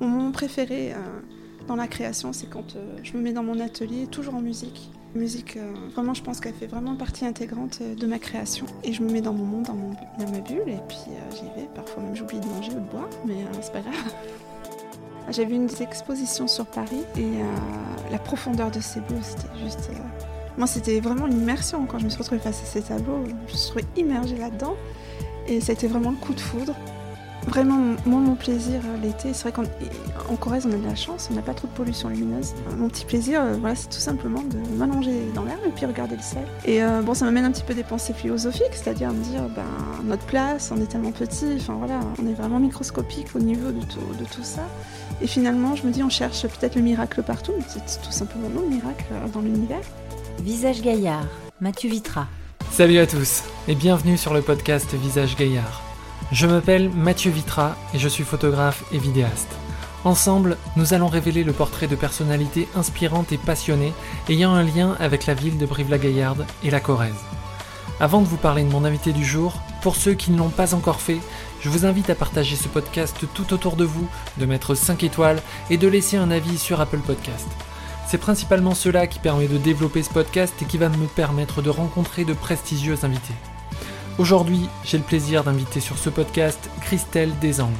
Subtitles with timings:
[0.00, 0.92] Mon moment préféré
[1.66, 4.90] dans la création, c'est quand je me mets dans mon atelier, toujours en musique.
[5.14, 5.56] La musique,
[5.94, 8.66] vraiment, je pense qu'elle fait vraiment partie intégrante de ma création.
[8.82, 10.98] Et je me mets dans mon monde, dans, ma bulle, et puis
[11.32, 11.68] j'y vais.
[11.74, 13.94] Parfois même j'oublie de manger ou de boire, mais c'est pas grave.
[15.30, 17.30] J'ai vu une expositions sur Paris et
[18.10, 19.90] la profondeur de ces bleus, c'était juste
[20.56, 23.24] moi, c'était vraiment une immersion quand je me suis retrouvée face à ces tableaux.
[23.48, 24.76] Je me suis immergée là-dedans
[25.48, 26.74] et été vraiment le coup de foudre.
[27.46, 31.28] Vraiment, moi, mon plaisir euh, l'été, c'est vrai qu'en Corrèze, on a de la chance,
[31.30, 32.54] on n'a pas trop de pollution lumineuse.
[32.78, 36.16] Mon petit plaisir, euh, voilà, c'est tout simplement de m'allonger dans l'air et puis regarder
[36.16, 36.44] le ciel.
[36.64, 39.62] Et euh, bon, ça m'amène un petit peu des pensées philosophiques, c'est-à-dire me dire, ben,
[40.04, 43.84] notre place, on est tellement petit, enfin voilà, on est vraiment microscopique au niveau de
[43.84, 44.62] tout, de tout ça.
[45.20, 48.48] Et finalement, je me dis, on cherche peut-être le miracle partout, mais c'est tout simplement
[48.48, 49.82] non, le miracle dans l'univers.
[50.40, 51.26] Visage Gaillard,
[51.60, 52.26] Mathieu Vitra.
[52.70, 55.93] Salut à tous et bienvenue sur le podcast Visage Gaillard.
[56.32, 59.50] Je m'appelle Mathieu Vitra et je suis photographe et vidéaste.
[60.04, 63.92] Ensemble, nous allons révéler le portrait de personnalités inspirantes et passionnées
[64.28, 67.14] ayant un lien avec la ville de Brive-la-Gaillarde et la Corrèze.
[68.00, 70.74] Avant de vous parler de mon invité du jour, pour ceux qui ne l'ont pas
[70.74, 71.20] encore fait,
[71.60, 75.42] je vous invite à partager ce podcast tout autour de vous, de mettre 5 étoiles
[75.70, 77.48] et de laisser un avis sur Apple Podcast.
[78.08, 81.70] C'est principalement cela qui permet de développer ce podcast et qui va me permettre de
[81.70, 83.34] rencontrer de prestigieux invités.
[84.16, 87.74] Aujourd'hui, j'ai le plaisir d'inviter sur ce podcast Christelle Desangles.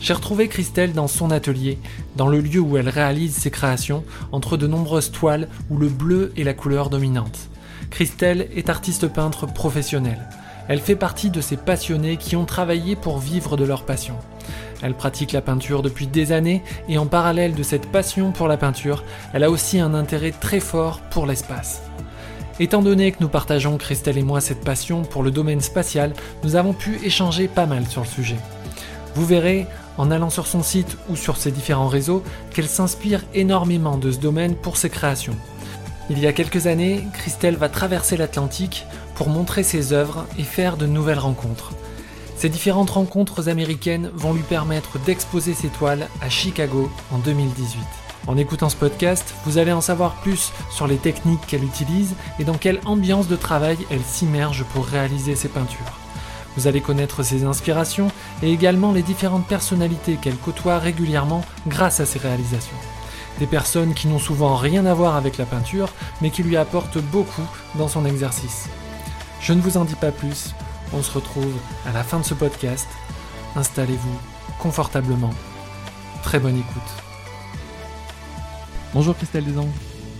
[0.00, 1.80] J'ai retrouvé Christelle dans son atelier,
[2.14, 6.32] dans le lieu où elle réalise ses créations, entre de nombreuses toiles où le bleu
[6.36, 7.48] est la couleur dominante.
[7.90, 10.28] Christelle est artiste peintre professionnelle.
[10.68, 14.14] Elle fait partie de ces passionnés qui ont travaillé pour vivre de leur passion.
[14.80, 18.56] Elle pratique la peinture depuis des années et en parallèle de cette passion pour la
[18.56, 19.02] peinture,
[19.32, 21.82] elle a aussi un intérêt très fort pour l'espace.
[22.60, 26.12] Étant donné que nous partageons, Christelle et moi, cette passion pour le domaine spatial,
[26.44, 28.36] nous avons pu échanger pas mal sur le sujet.
[29.16, 29.66] Vous verrez,
[29.98, 34.18] en allant sur son site ou sur ses différents réseaux, qu'elle s'inspire énormément de ce
[34.18, 35.36] domaine pour ses créations.
[36.10, 38.86] Il y a quelques années, Christelle va traverser l'Atlantique
[39.16, 41.72] pour montrer ses œuvres et faire de nouvelles rencontres.
[42.36, 48.03] Ces différentes rencontres américaines vont lui permettre d'exposer ses toiles à Chicago en 2018.
[48.26, 52.44] En écoutant ce podcast, vous allez en savoir plus sur les techniques qu'elle utilise et
[52.44, 55.98] dans quelle ambiance de travail elle s'immerge pour réaliser ses peintures.
[56.56, 58.10] Vous allez connaître ses inspirations
[58.42, 62.76] et également les différentes personnalités qu'elle côtoie régulièrement grâce à ses réalisations.
[63.40, 65.92] Des personnes qui n'ont souvent rien à voir avec la peinture,
[66.22, 68.68] mais qui lui apportent beaucoup dans son exercice.
[69.40, 70.54] Je ne vous en dis pas plus,
[70.92, 71.52] on se retrouve
[71.86, 72.88] à la fin de ce podcast.
[73.56, 74.18] Installez-vous
[74.60, 75.34] confortablement.
[76.22, 77.03] Très bonne écoute.
[78.94, 79.72] Bonjour Christelle Desangles.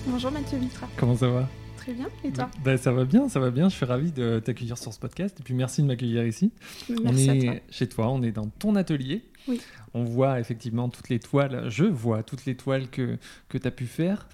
[0.04, 0.88] Bonjour Mathieu Vitra.
[0.96, 1.48] Comment ça va?
[1.76, 2.50] Très bien, et toi?
[2.64, 3.68] Ben, Ça va bien, ça va bien.
[3.68, 6.50] Je suis ravi de t'accueillir sur ce podcast et puis merci de m'accueillir ici.
[6.88, 7.62] Merci on est à toi.
[7.70, 9.22] chez toi, on est dans ton atelier.
[9.46, 9.60] Oui.
[9.94, 13.16] On voit effectivement toutes les toiles, je vois toutes les toiles que,
[13.48, 14.26] que tu as pu faire.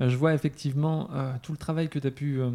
[0.00, 2.50] Euh, je vois effectivement euh, tout le travail que tu as pu euh,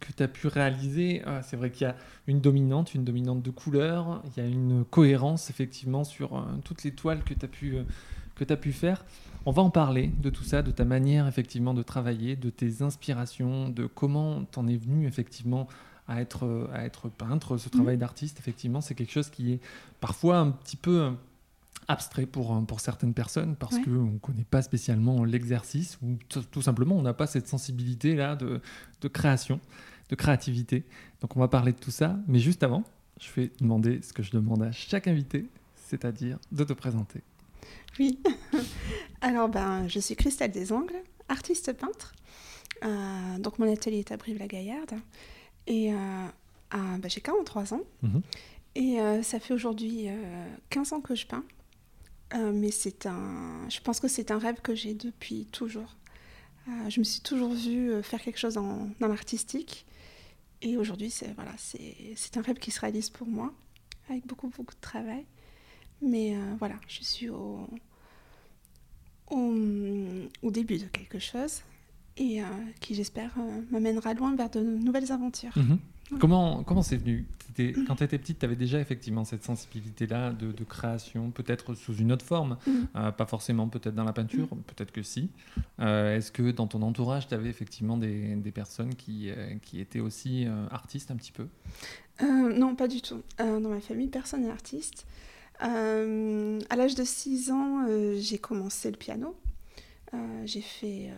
[0.00, 1.96] que tu as pu réaliser, ah, c'est vrai qu'il y a
[2.26, 6.84] une dominante, une dominante de couleur, il y a une cohérence effectivement sur euh, toutes
[6.84, 9.04] les toiles que tu as, pu, euh, as pu faire.
[9.48, 12.82] On va en parler de tout ça, de ta manière effectivement de travailler, de tes
[12.82, 15.68] inspirations, de comment t'en es venu effectivement
[16.08, 17.56] à être, à être peintre.
[17.56, 18.00] Ce travail mmh.
[18.00, 19.60] d'artiste, effectivement, c'est quelque chose qui est
[20.00, 21.12] parfois un petit peu
[21.86, 26.96] abstrait pour, pour certaines personnes parce qu'on ne connaît pas spécialement l'exercice ou tout simplement
[26.96, 28.60] on n'a pas cette sensibilité-là de,
[29.00, 29.60] de, création,
[30.08, 30.84] de créativité.
[31.20, 32.82] Donc on va parler de tout ça, mais juste avant,
[33.20, 37.22] je vais demander ce que je demande à chaque invité, c'est-à-dire de te présenter.
[37.98, 38.20] Oui,
[39.20, 42.14] alors ben, je suis Christelle Desangles, artiste peintre.
[42.84, 44.94] Euh, donc mon atelier est à Brive-la-Gaillarde
[45.66, 46.26] et euh,
[46.70, 47.82] ben, j'ai 43 ans.
[48.02, 48.22] Mhm.
[48.74, 50.08] Et euh, ça fait aujourd'hui
[50.70, 51.44] 15 ans que je peins.
[52.34, 55.96] Mais c'est un, je pense que c'est un rêve que j'ai depuis toujours.
[56.88, 59.86] Je me suis toujours vue faire quelque chose dans, l'artistique.
[60.60, 63.54] Et aujourd'hui, c'est, voilà, c'est, un rêve qui se réalise pour moi,
[64.10, 65.24] avec beaucoup, beaucoup de travail.
[66.02, 67.68] Mais voilà, je suis au,
[69.30, 71.62] au, début de quelque chose
[72.16, 72.40] et
[72.80, 73.34] qui, j'espère,
[73.70, 75.52] m'amènera loin vers de nouvelles aventures.
[75.56, 75.78] Mhm.
[76.20, 77.26] Comment comment c'est venu?
[77.86, 82.12] Quand tu étais petite, tu avais déjà effectivement cette sensibilité-là de, création, peut-être sous une
[82.12, 82.72] autre forme, mm.
[82.96, 85.30] euh, pas forcément peut-être dans la peinture, peut-être que si.
[85.80, 89.80] Euh, est-ce que dans ton entourage, tu avais effectivement des, des personnes qui, euh, qui
[89.80, 91.46] étaient aussi artistes un petit peu?
[92.22, 93.22] Non, pas du tout.
[93.38, 95.06] dans ma famille, personne n'est artiste.
[95.60, 97.86] À l'âge de 6 ans,
[98.16, 99.34] j'ai commencé le piano.
[100.44, 101.10] j'ai fait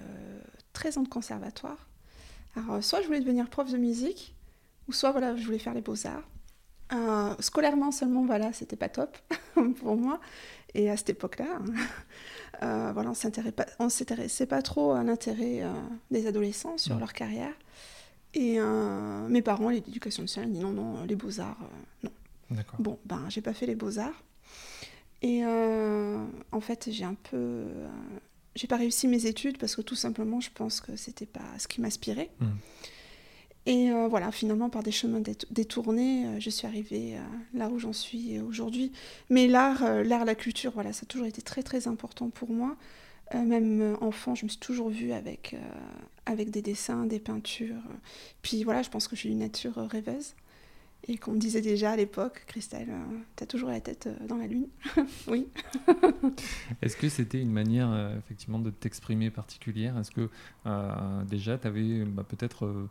[0.73, 1.88] 13 ans de conservatoire.
[2.56, 4.35] Alors, soit je voulais devenir prof de musique,
[4.88, 6.29] ou soit voilà, je voulais faire les beaux-arts.
[7.40, 9.17] scolairement seulement, voilà, c'était pas top
[9.81, 10.20] pour moi.
[10.75, 11.58] Et à cette époque-là,
[12.62, 13.11] euh, voilà,
[13.79, 15.73] on ne s'intéressait pas trop à l'intérêt euh,
[16.11, 17.52] des adolescents sur leur carrière.
[18.35, 21.58] Et euh, mes parents, l'éducation nationale, dit non, non, les beaux-arts,
[22.02, 22.11] non.
[22.79, 24.23] Bon, ben, j'ai pas fait les beaux-arts.
[25.22, 27.64] Et en fait, j'ai un peu.
[28.54, 31.66] j'ai pas réussi mes études parce que tout simplement, je pense que c'était pas ce
[31.66, 32.30] qui m'inspirait.
[32.40, 32.46] Mmh.
[33.68, 35.20] Et euh, voilà, finalement, par des chemins
[35.50, 37.20] détournés, euh, je suis arrivée euh,
[37.52, 38.92] là où j'en suis aujourd'hui.
[39.28, 42.76] Mais l'art, l'art, la culture, voilà, ça a toujours été très très important pour moi.
[43.34, 45.54] même enfant, je me suis toujours vue avec,
[46.24, 47.82] avec des dessins, des peintures.
[48.40, 50.34] Puis voilà, je pense que j'ai une nature rêveuse.
[51.06, 52.88] Et qu'on me disait déjà à l'époque, Christelle,
[53.36, 54.68] tu as toujours la tête dans la lune.
[55.28, 55.46] oui.
[56.82, 59.96] Est-ce que c'était une manière effectivement de t'exprimer particulière?
[59.96, 60.28] Est-ce que
[61.24, 62.88] déjà tu avais bah, peut-être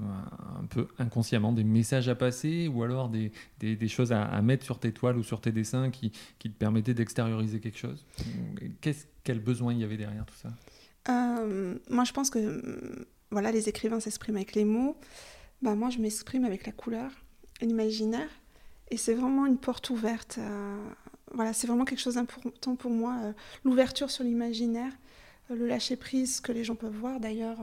[0.00, 4.78] un peu inconsciemment des messages à passer ou alors des, des, choses à, mettre sur
[4.78, 8.04] tes toiles ou sur tes dessins qui, qui te permettaient d'extérioriser quelque chose?
[9.24, 10.50] Quel besoin il y avait derrière tout ça?
[11.08, 14.96] Euh, Moi, je pense que voilà, les écrivains s'expriment avec les mots.
[15.62, 17.10] Bah, moi, je m'exprime avec la couleur,
[17.60, 18.28] l'imaginaire.
[18.90, 20.38] Et c'est vraiment une porte ouverte.
[21.32, 23.16] voilà, c'est vraiment quelque chose d'important pour moi.
[23.22, 23.32] Euh,
[23.64, 24.92] l'ouverture sur l'imaginaire,
[25.50, 27.18] euh, le lâcher-prise que les gens peuvent voir.
[27.18, 27.58] D'ailleurs,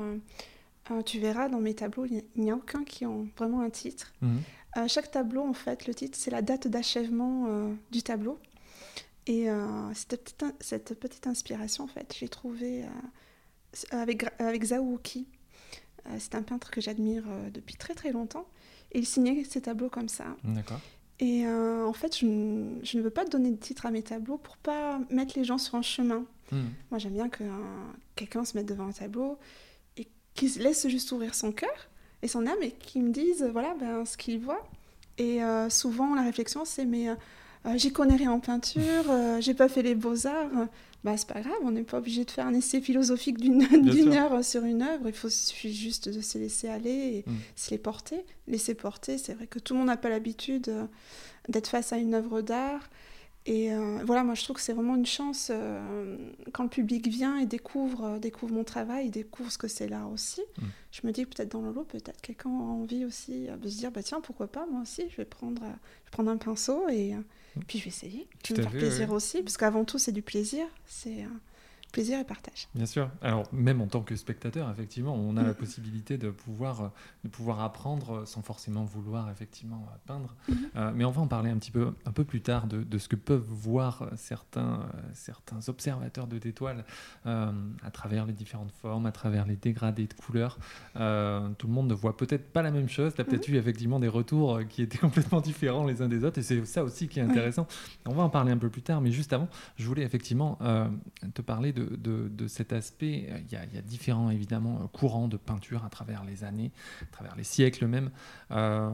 [0.92, 4.12] euh, tu verras dans mes tableaux, il n'y a aucun qui ont vraiment un titre.
[4.22, 4.42] Mhm.
[4.78, 8.40] Euh, chaque tableau, en fait, le titre, c'est la date d'achèvement euh, du tableau.
[9.26, 9.48] Et
[9.94, 12.84] cette petite, cette, petite, inspiration, en fait, j'ai trouvé
[13.92, 15.30] avec, avec Zaouki.
[16.20, 17.24] c'est un peintre que j'admire
[17.54, 18.46] depuis très très longtemps.
[18.94, 20.26] Et il signait ses tableaux comme ça.
[20.44, 20.80] D'accord.
[21.20, 25.00] Et en fait, je, ne veux pas donner de titre à mes tableaux pour pas
[25.10, 26.26] mettre les gens sur un chemin.
[26.52, 26.70] Mhm.
[26.92, 27.44] Moi, j'aime bien que
[28.16, 29.38] quelqu'un se mette devant un tableau
[30.34, 31.90] qui laisse juste ouvrir son cœur
[32.22, 34.66] et son âme et qui me disent voilà ben, ce qu'il voit.
[35.18, 37.16] Et euh, souvent, la réflexion, c'est mais euh,
[37.66, 39.06] euh, j'y connais rien en peinture,
[39.40, 40.68] j'ai pas fait les beaux-arts.
[41.04, 43.64] Bah, c'est pas grave, on n'est pas obligé de faire un essai philosophique d'une
[44.14, 45.08] heure sur une œuvre.
[45.08, 46.90] Il faut suffit juste de se laisser aller
[47.26, 47.34] et mm.
[47.56, 48.24] se les porter.
[48.48, 50.72] Laisser porter, c'est vrai que tout le monde n'a pas l'habitude
[51.50, 52.90] d'être face à une œuvre d'art.
[53.46, 56.18] Et euh, voilà, moi je trouve que c'est vraiment une chance euh,
[56.54, 60.06] quand le public vient et découvre, euh, découvre mon travail, découvre ce que c'est là
[60.08, 60.42] aussi.
[60.58, 60.66] Mm.
[60.92, 63.92] Je me dis peut-être dans le lot, peut-être quelqu'un a envie aussi de se dire
[63.92, 67.16] bah tiens pourquoi pas moi aussi je vais prendre, je vais prendre un pinceau et
[67.16, 67.64] mm.
[67.68, 68.28] puis je vais essayer.
[68.48, 71.26] Je vais me faire plaisir aussi parce qu'avant tout c'est du plaisir, c'est
[71.94, 72.68] plaisir et partage.
[72.74, 73.10] Bien sûr.
[73.22, 76.92] Alors même en tant que spectateur, effectivement, on a la possibilité de pouvoir,
[77.24, 80.36] de pouvoir apprendre sans forcément vouloir effectivement peindre.
[80.50, 80.58] Mhm.
[80.76, 82.98] Euh, mais on va en parler un petit peu, un peu plus tard de, de
[82.98, 86.84] ce que peuvent voir certains, certains observateurs de tes toiles
[87.28, 87.52] euh,
[87.84, 90.58] à travers les différentes formes, à travers les dégradés de couleurs.
[90.96, 93.14] Euh, tout le monde ne voit peut-être pas la même chose.
[93.14, 93.54] Tu as peut-être mhm.
[93.54, 96.84] eu effectivement des retours qui étaient complètement différents les uns des autres et c'est ça
[96.84, 97.68] aussi qui est intéressant.
[98.08, 99.48] On va en parler un peu plus tard, mais juste avant,
[99.78, 100.58] je voulais effectivement
[101.36, 105.90] te parler de de, cet aspect, il y, a, différents évidemment courants de peinture à
[105.90, 106.72] travers les années,
[107.02, 108.12] à travers les siècles même.
[108.52, 108.90] Euh,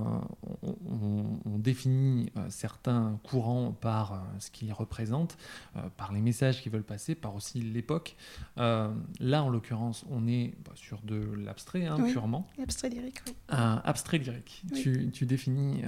[0.64, 5.38] on, définit euh, certains courants par euh, ce qu'ils représentent,
[5.98, 8.16] par les messages qu'ils veulent passer, par aussi l'époque.
[8.58, 12.48] là, en l'occurrence, on est bah, sur de l'abstrait, hein, purement.
[12.62, 13.34] Abstrait lyrique, oui.
[13.50, 14.64] abstrait lyrique.
[14.74, 15.84] Tu, tu, définis.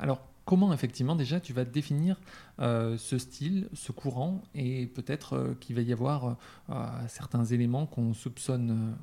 [0.00, 2.20] alors, comment effectivement déjà tu vas définir
[2.60, 6.36] euh, ce style, ce courant, et peut-être euh, qu'il va y avoir
[6.70, 6.74] euh,
[7.08, 8.96] certains éléments qu'on soupçonne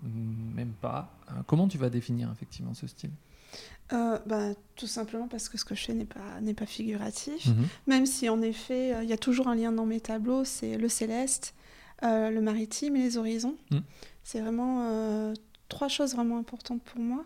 [0.55, 1.15] même pas.
[1.47, 3.11] comment tu vas définir effectivement ce style?
[3.91, 7.67] Bah, tout simplement parce que ce que je fais n'est pas, n'est pas figuratif, mhm.
[7.87, 10.87] même si en effet il y a toujours un lien dans mes tableaux, c'est le
[10.89, 11.55] céleste,
[12.03, 13.55] le maritime et les horizons.
[13.71, 13.81] Mhm.
[14.23, 15.33] C'est vraiment
[15.69, 17.25] trois choses vraiment importantes pour moi.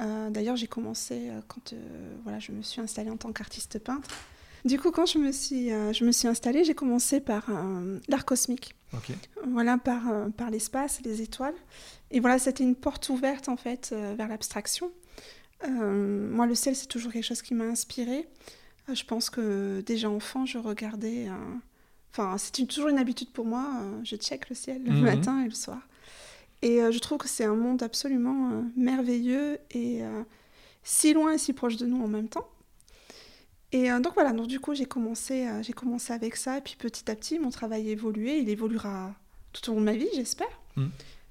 [0.00, 1.76] Euh, d'ailleurs, j'ai commencé euh, quand euh,
[2.22, 4.08] voilà, je me suis installée en tant qu'artiste peintre.
[4.64, 7.46] Du coup, quand je me suis, je me suis installée, j'ai commencé par
[8.08, 8.74] l'art cosmique.
[9.46, 10.02] Voilà, par,
[10.36, 11.54] par l'espace, les étoiles.
[12.10, 14.90] Et voilà, c'était une porte ouverte en fait vers l'abstraction.
[15.66, 18.28] moi, le ciel, c'est toujours quelque chose qui m'a inspirée.
[18.92, 21.28] je pense que déjà enfant, je regardais.
[22.12, 23.66] Enfin, c'est toujours une habitude pour moi.
[24.04, 25.04] je check le ciel le mhm.
[25.04, 25.80] matin et le soir.
[26.62, 30.22] Et euh, je trouve que c'est un monde absolument euh, merveilleux et euh,
[30.82, 32.48] si loin et si proche de nous en même temps.
[33.72, 37.08] Et donc voilà, donc du coup j'ai commencé, j'ai commencé avec ça et puis petit
[37.08, 39.14] à petit mon travail a évolué, il évoluera
[39.52, 40.60] tout au long de ma vie j'espère.
[40.74, 40.86] Mm.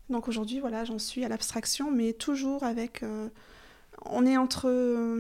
[0.10, 3.04] Donc aujourd'hui voilà j'en suis à l'abstraction mais toujours avec...
[4.06, 4.70] on est entre...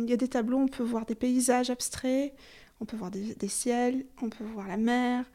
[0.02, 2.34] Il y a des tableaux, on peut voir des paysages abstraits,
[2.80, 5.26] on peut voir des, des ciels, on peut voir la mer.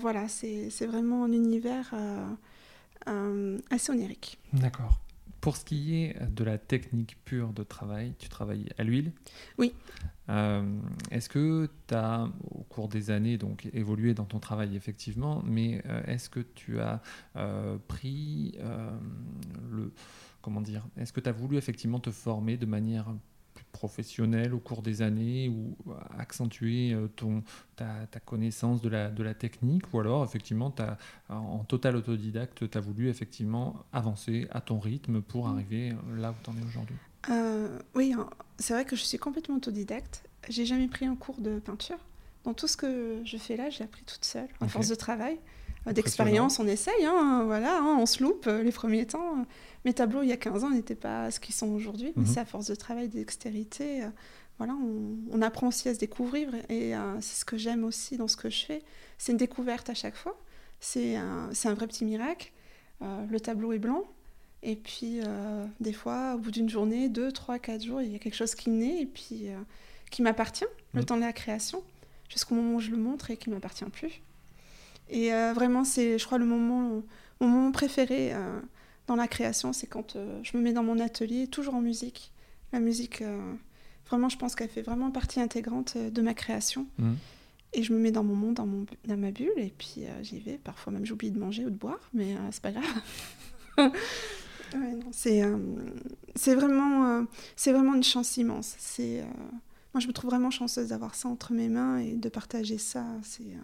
[0.00, 1.94] voilà, c'est vraiment un univers
[3.70, 4.38] assez onirique.
[4.52, 5.00] D'accord.
[5.40, 9.12] pour ce qui est de la technique pure de travail, tu travailles à l'huile?
[9.58, 9.74] Oui.
[10.30, 10.80] Euh,
[11.10, 15.82] est-ce que tu as, au cours des années, donc évolué dans ton travail effectivement, mais
[15.86, 17.02] euh, est-ce que tu as
[17.36, 18.56] euh, pris
[19.70, 19.92] le.
[20.40, 23.06] Comment dire Est-ce que tu as voulu effectivement te former de manière
[23.74, 25.76] professionnel au cours des années ou
[26.16, 27.42] accentuer euh, ton,
[27.76, 30.96] ta, connaissance de la, de la technique ou alors effectivement as,
[31.28, 35.52] en total autodidacte tu as voulu effectivement avancer à ton rythme pour mmh.
[35.52, 36.96] arriver là où tu en es aujourd'hui?
[37.30, 38.28] Euh, Oui, hein,
[38.58, 40.22] c'est vrai que je suis complètement autodidacte.
[40.48, 41.98] J'ai jamais pris un cours de peinture.
[42.44, 45.38] Dans tout ce que je fais là, j'ai appris toute seule, en force de travail.
[45.86, 49.44] Euh, d'expérience, on essaye, hein, voilà, hein, on se loupe les premiers temps.
[49.84, 52.28] Mes tableaux, il y a 15 ans, n'étaient pas ce qu'ils sont aujourd'hui, mais mhm.
[52.28, 54.02] c'est à force de travail, de dextérité.
[54.02, 54.08] Euh,
[54.58, 54.74] voilà,
[55.32, 58.36] on, apprend aussi à se découvrir et euh, c'est ce que j'aime aussi dans ce
[58.36, 58.82] que je fais.
[59.18, 60.38] C'est une découverte à chaque fois.
[60.80, 62.52] C'est un, un, vrai petit miracle.
[63.02, 64.04] Euh, le tableau est blanc.
[64.62, 65.20] Et puis,
[65.80, 68.54] des fois, au bout d'une journée, deux, trois, quatre jours, il y a quelque chose
[68.54, 69.48] qui naît et puis
[70.10, 70.64] qui m'appartient,
[70.94, 71.04] le mhm.
[71.04, 71.82] temps de la création,
[72.30, 74.22] jusqu'au moment où je le montre et qui ne m'appartient plus.
[75.08, 77.02] Et vraiment, c'est, je crois, le moment,
[77.40, 78.32] mon moment préféré
[79.06, 82.32] dans la création, c'est quand euh, je me mets dans mon atelier, toujours en musique.
[82.72, 83.52] La musique, euh,
[84.08, 86.86] vraiment, je pense qu'elle fait vraiment partie intégrante euh, de ma création.
[86.98, 87.12] Mmh.
[87.74, 90.38] Et je me mets dans mon monde, dans, mon, dans ma bulle, et puis j'y
[90.38, 90.58] vais.
[90.62, 93.90] Parfois même, j'oublie de manger ou de boire, mais c'est pas grave.
[95.10, 95.42] c'est
[96.36, 98.76] c'est vraiment, c'est vraiment une chance immense.
[98.78, 99.24] C'est
[99.92, 103.04] moi, je me trouve vraiment chanceuse d'avoir ça entre mes mains et de partager ça.
[103.24, 103.56] C'est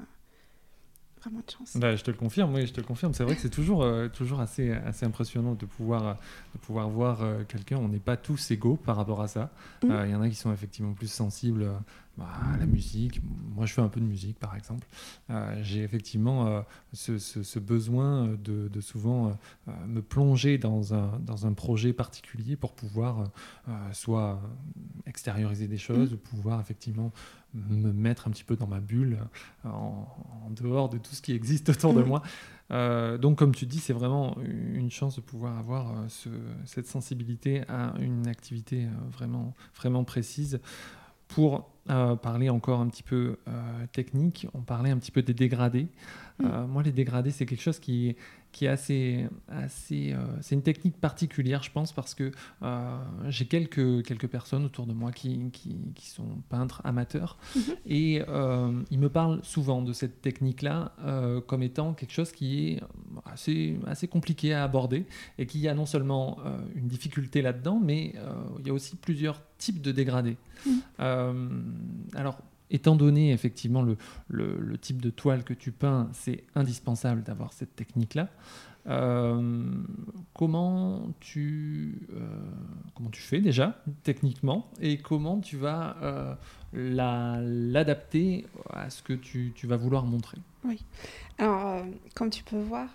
[1.20, 1.76] vraiment de chance.
[1.76, 3.14] Bah, je te le confirme, oui, je te le confirme.
[3.14, 6.16] C'est vrai que c'est toujours, euh, toujours assez, assez impressionnant de pouvoir,
[6.54, 7.76] de pouvoir voir euh, quelqu'un.
[7.76, 9.50] On n'est pas tous égaux par rapport à ça.
[9.82, 9.90] Mm.
[9.90, 11.68] Euh, il y en a qui sont effectivement plus sensibles
[12.20, 13.20] bah, la musique.
[13.56, 14.86] Moi, je fais un peu de musique, par exemple.
[15.62, 19.36] J'ai effectivement ce, ce, besoin de, de souvent
[19.86, 23.24] me plonger dans un, dans un projet particulier pour pouvoir
[23.92, 24.40] soit
[25.06, 27.12] extérioriser des choses, ou pouvoir effectivement
[27.54, 29.18] me mettre un petit peu dans ma bulle,
[29.64, 30.06] euh, en,
[30.50, 32.06] dehors de tout ce qui existe autour de mm.
[32.06, 32.22] moi.
[32.70, 36.06] Euh, donc, comme tu dis, c'est vraiment une chance de pouvoir avoir euh,
[36.64, 40.60] cette sensibilité à une activité vraiment, vraiment précise.
[41.26, 41.70] Pour
[42.22, 43.36] parler encore un petit peu
[43.92, 45.88] technique, on parlait un petit peu des dégradés.
[46.38, 46.66] Mm.
[46.68, 48.16] moi, les dégradés, c'est quelque chose qui,
[48.52, 53.46] qui est assez, assez euh, c'est une technique particulière, je pense, parce que euh, j'ai
[53.46, 57.62] quelques, quelques personnes autour de moi qui, qui, qui sont peintres amateurs mhm.
[57.86, 60.92] et euh, ils me parlent souvent de cette technique-là
[61.46, 62.80] comme étant quelque chose qui est
[63.24, 65.06] assez, assez compliqué à aborder
[65.38, 66.38] et qui a non seulement
[66.74, 68.14] une difficulté là-dedans, mais
[68.58, 70.36] il y a aussi plusieurs types de dégradés.
[70.66, 72.10] Mhm.
[72.14, 72.38] alors,
[72.70, 73.96] étant donné effectivement le,
[74.28, 78.28] le, type de toile que tu peins, c'est indispensable d'avoir cette technique-là.
[78.86, 79.62] Euh,
[80.32, 82.26] comment, tu, euh,
[82.94, 86.34] comment tu fais déjà techniquement et comment tu vas euh,
[86.72, 90.38] l'adapter à ce que tu, tu, vas vouloir montrer?
[90.64, 90.82] Oui.
[91.38, 91.84] Alors,
[92.14, 92.88] comme tu peux voir,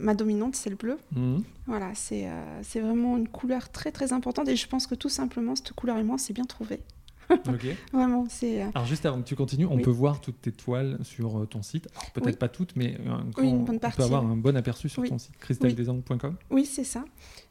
[0.00, 0.98] ma dominante, c'est le bleu.
[1.12, 1.38] Mmh.
[1.66, 5.72] Voilà, c'est vraiment une couleur très très importante et je pense que tout simplement, cette
[5.72, 6.80] couleur et moi, c'est bien trouvé.
[7.92, 8.62] Vraiment, c'est.
[8.62, 11.46] Euh, Alors juste avant que tu continues, on peut voir toutes tes toiles sur euh,
[11.46, 11.88] ton site.
[12.14, 12.98] Peut-être pas toutes, mais
[13.36, 16.36] on peut avoir un bon aperçu sur ton site, cristaldesangle.com.
[16.50, 17.04] Oui, c'est ça.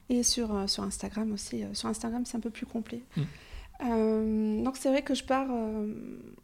[0.09, 1.63] Et sur, euh, sur Instagram aussi.
[1.73, 3.03] sur Instagram, c'est un peu plus complet.
[3.15, 4.63] Hmm.
[4.63, 5.49] donc c'est vrai que je pars.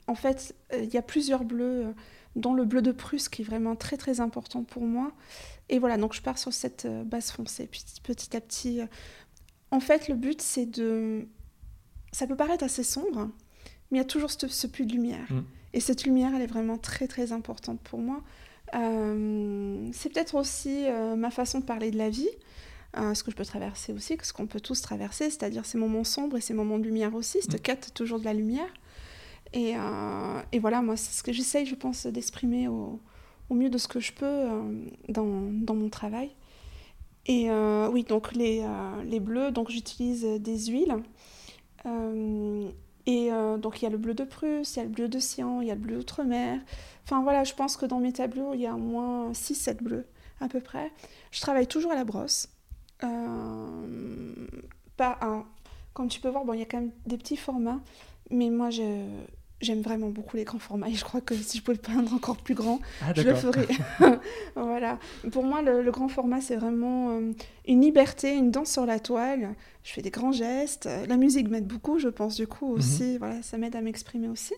[0.07, 1.93] en fait, il y a plusieurs bleus,
[2.35, 5.11] dont le bleu de Prusse qui est vraiment très très important pour moi.
[5.69, 7.69] Et voilà, donc je pars sur cette base foncée,
[8.03, 8.81] petit à petit.
[9.71, 11.27] En fait, le but c'est de
[12.13, 13.29] ça peut paraître assez sombre,
[13.91, 15.29] mais il y a toujours ce, ce puits de lumière.
[15.29, 15.41] Mm.
[15.73, 18.21] Et cette lumière, elle est vraiment très très importante pour moi.
[18.75, 22.29] Euh, c'est peut-être aussi euh, ma façon de parler de la vie,
[22.97, 26.03] euh, ce que je peux traverser aussi, ce qu'on peut tous traverser, c'est-à-dire ces moments
[26.03, 27.63] sombres et ces moments de lumière aussi, cette mm.
[27.63, 28.71] quête toujours de la lumière.
[29.55, 29.75] Et,
[30.51, 32.99] et voilà, moi, c'est ce que j'essaye, je pense, d'exprimer au,
[33.51, 34.47] au, mieux de ce que je peux
[35.09, 36.31] dans, dans, mon travail.
[37.27, 37.51] Et
[37.91, 38.67] oui, donc les,
[39.05, 40.95] les bleus, donc j'utilise des huiles.
[41.85, 42.69] Euh,
[43.05, 45.07] et euh, donc il y a le bleu de Prusse, il y a le bleu
[45.09, 46.59] de Sian, il y a le bleu d'outre-mer.
[47.03, 50.07] Enfin voilà, je pense que dans mes tableaux, il y a au moins 6-7 bleus
[50.39, 50.91] à peu près.
[51.31, 52.49] Je travaille toujours à la brosse.
[53.03, 54.33] Euh,
[54.95, 55.45] pas un.
[55.93, 57.81] Comme tu peux voir, bon, il y a quand même des petits formats,
[58.31, 59.05] mais moi je,
[59.63, 62.37] j'aime vraiment beaucoup les grands formats et je crois que si je pouvais peindre encore
[62.37, 63.67] plus grand, ah, je le ferais.
[64.55, 64.99] voilà.
[65.31, 67.31] Pour moi, le, grand format, c'est vraiment euh,
[67.67, 69.55] une liberté, une danse sur la toile.
[69.83, 70.89] Je fais des grands gestes.
[71.07, 73.13] La musique m'aide beaucoup, je pense, du coup, aussi.
[73.13, 73.17] Mhm.
[73.17, 74.53] Voilà, ça m'aide à m'exprimer aussi.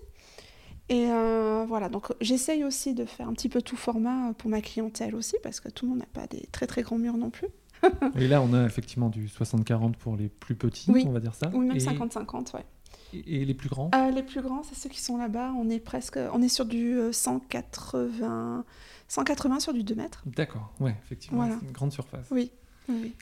[0.88, 4.62] Et euh, voilà, donc j'essaye aussi de faire un petit peu tout format pour ma
[4.62, 7.32] clientèle aussi, parce que tout le monde n'a pas des très très grands murs non
[7.32, 7.48] plus.
[8.16, 11.04] et là, on a effectivement du 60-40 pour les plus petits, Oui.
[11.08, 11.50] on va dire ça.
[11.54, 12.66] Ou même et, 50-50, ouais.
[13.14, 15.54] Et- les plus grands Euh, les plus grands, c'est ceux qui sont là-bas.
[15.58, 18.64] On est presque, on est sur du euh, 180,
[19.08, 20.24] 180 sur du 2 mètres.
[20.26, 21.58] D'accord, ouais, effectivement, Voilà.
[21.60, 22.28] c'est une grande surface.
[22.32, 22.52] Oui,
[22.90, 23.14] oui.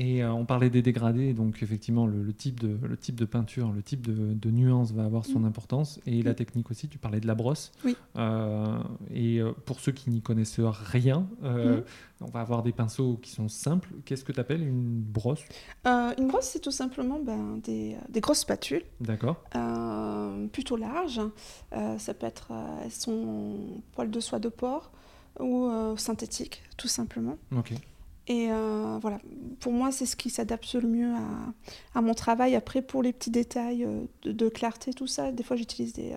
[0.00, 3.24] Et euh, on parlait des dégradés, donc effectivement, le, le type, de, le type de
[3.24, 5.44] peinture, le type de, de nuance va avoir son Mm.
[5.46, 5.98] importance.
[6.06, 6.36] Et la Oui.
[6.36, 7.72] technique aussi, tu parlais de la brosse.
[7.84, 7.96] Oui.
[8.16, 8.78] Euh,
[9.12, 11.84] et euh, pour ceux qui n'y connaissent rien, euh, Mm.
[12.20, 13.88] on va avoir des pinceaux qui sont simples.
[14.04, 15.42] Qu'est-ce que tu appelles une brosse?
[15.84, 19.42] Une brosse, c'est tout simplement ben, des, des grosses spatules, D'accord
[20.52, 21.20] plutôt larges.
[21.98, 22.52] Ça peut être,
[22.84, 23.10] elles sont
[23.76, 24.92] en poil de soie de porc
[25.40, 27.36] ou synthétique, tout simplement.
[27.56, 27.72] Ok.
[28.28, 29.18] Et euh, voilà,
[29.58, 32.54] pour moi, c'est ce qui s'adapte le mieux à, à mon travail.
[32.54, 36.12] Après, pour les petits détails euh, de, de clarté, tout ça, des fois, j'utilise des,
[36.12, 36.16] euh,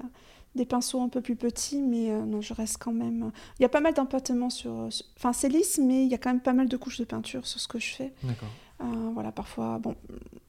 [0.55, 3.31] des pinceaux un peu plus petits, mais euh, non, je reste quand même.
[3.57, 4.89] Il y a pas mal d'empattements sur.
[5.17, 7.47] Enfin, c'est lisse, mais il y a quand même pas mal de couches de peinture
[7.47, 8.11] sur ce que je fais.
[8.23, 8.49] D'accord.
[8.81, 9.95] Euh, voilà, parfois, bon,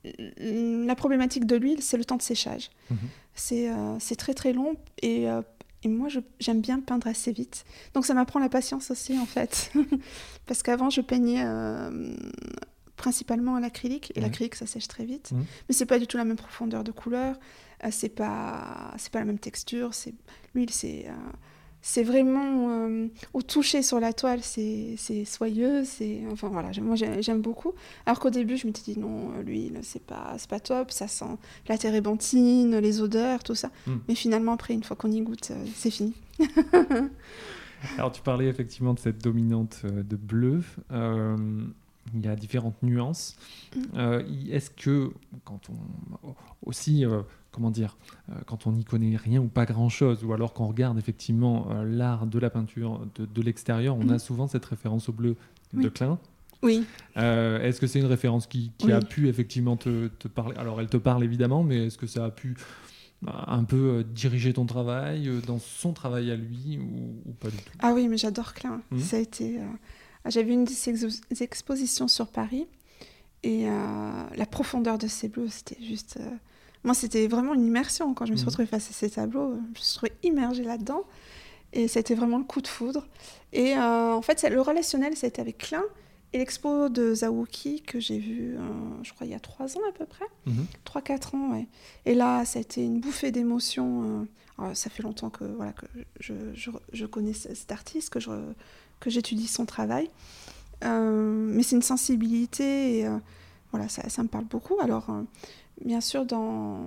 [0.05, 2.71] la problématique de l'huile, c'est le temps de séchage.
[2.91, 2.99] Mhm.
[3.35, 5.43] C'est euh, très très long et, euh,
[5.83, 6.09] et moi,
[6.39, 7.65] j'aime bien peindre assez vite.
[7.95, 9.73] Donc ça m'apprend la patience aussi, en fait.
[10.47, 12.15] Parce qu'avant, je peignais euh,
[12.97, 15.33] principalement à l'acrylique et l'acrylique, ça sèche très vite.
[15.33, 15.45] Mhm.
[15.69, 17.37] Mais c'est pas du tout la même profondeur de couleur,
[17.85, 19.91] euh, c'est pas, pas la même texture.
[20.55, 21.07] L'huile, c'est.
[21.09, 21.13] euh,
[21.85, 24.97] c'est vraiment euh, au toucher sur la toile, c'est
[25.27, 27.73] soyeux, c'est enfin voilà, moi j'ai- j'aime beaucoup.
[28.07, 31.37] Alors qu'au début, je m'étais dit non, l'huile c'est pas c'est pas top, ça sent
[31.69, 33.71] la térébenthine, les odeurs, tout ça.
[33.87, 33.93] Mm.
[34.09, 36.15] Mais finalement après, une fois qu'on y goûte, euh, c'est fini.
[37.99, 40.63] Alors, tu parlais effectivement de cette dominante euh, de bleu.
[40.93, 41.37] Euh,
[42.15, 43.37] il y a différentes nuances.
[43.75, 43.81] Mm.
[43.97, 45.11] Euh, y- Est-ce que,
[45.45, 46.35] quand on.
[46.65, 47.05] Aussi,
[47.53, 47.97] comment dire,
[48.31, 51.85] euh, quand on n'y connaît rien ou pas grand-chose, ou alors qu'on regarde effectivement euh,
[51.85, 54.19] l'art de la peinture de, de l'extérieur, on a Mhm.
[54.19, 55.37] souvent cette référence au bleu
[55.75, 55.89] de.
[55.89, 56.19] Klein.
[56.63, 56.85] Oui.
[57.17, 60.57] Euh, est-ce que c'est une référence qui, qui a pu effectivement te, te parler?
[60.57, 62.57] Alors, elle te parle évidemment, mais est-ce que ça a pu
[63.27, 67.73] un peu diriger ton travail, dans son travail à lui, ou, ou pas du tout?
[67.81, 68.81] Ah oui, mais j'adore Klein.
[68.91, 68.99] Mhm.
[69.01, 69.59] Ça a été.
[69.61, 69.65] euh,
[70.29, 72.67] J'avais une de ses expositions sur Paris
[73.43, 76.19] et euh, la profondeur de ces bleus, c'était juste.
[76.85, 78.49] Moi, c'était vraiment une immersion quand je me suis Mhm.
[78.51, 79.55] retrouvée face à ces tableaux.
[79.55, 81.03] Je me suis retrouvée immergée là-dedans
[81.73, 83.07] et c'était vraiment le coup de foudre.
[83.53, 85.85] Et euh, en fait, le relationnel, ça a été avec Klein
[86.33, 88.61] et l'expo de Zawuki que j'ai vu, euh,
[89.03, 90.25] je crois, il y a trois ans à peu près.
[90.47, 90.67] Mhm.
[90.85, 91.67] 3-4 ans, ouais.
[92.07, 94.27] Et là, ça a été une bouffée d'émotions.
[94.61, 95.87] euh, ça fait longtemps que, voilà, que
[96.21, 98.31] je, je, je connais ce- cet artiste, que, je,
[99.01, 100.09] que j'étudie son travail.
[100.85, 103.09] Euh, mais c'est une sensibilité et
[103.73, 104.77] voilà, ça, ça me parle beaucoup.
[104.81, 105.07] Alors,
[105.85, 106.87] bien sûr, dans,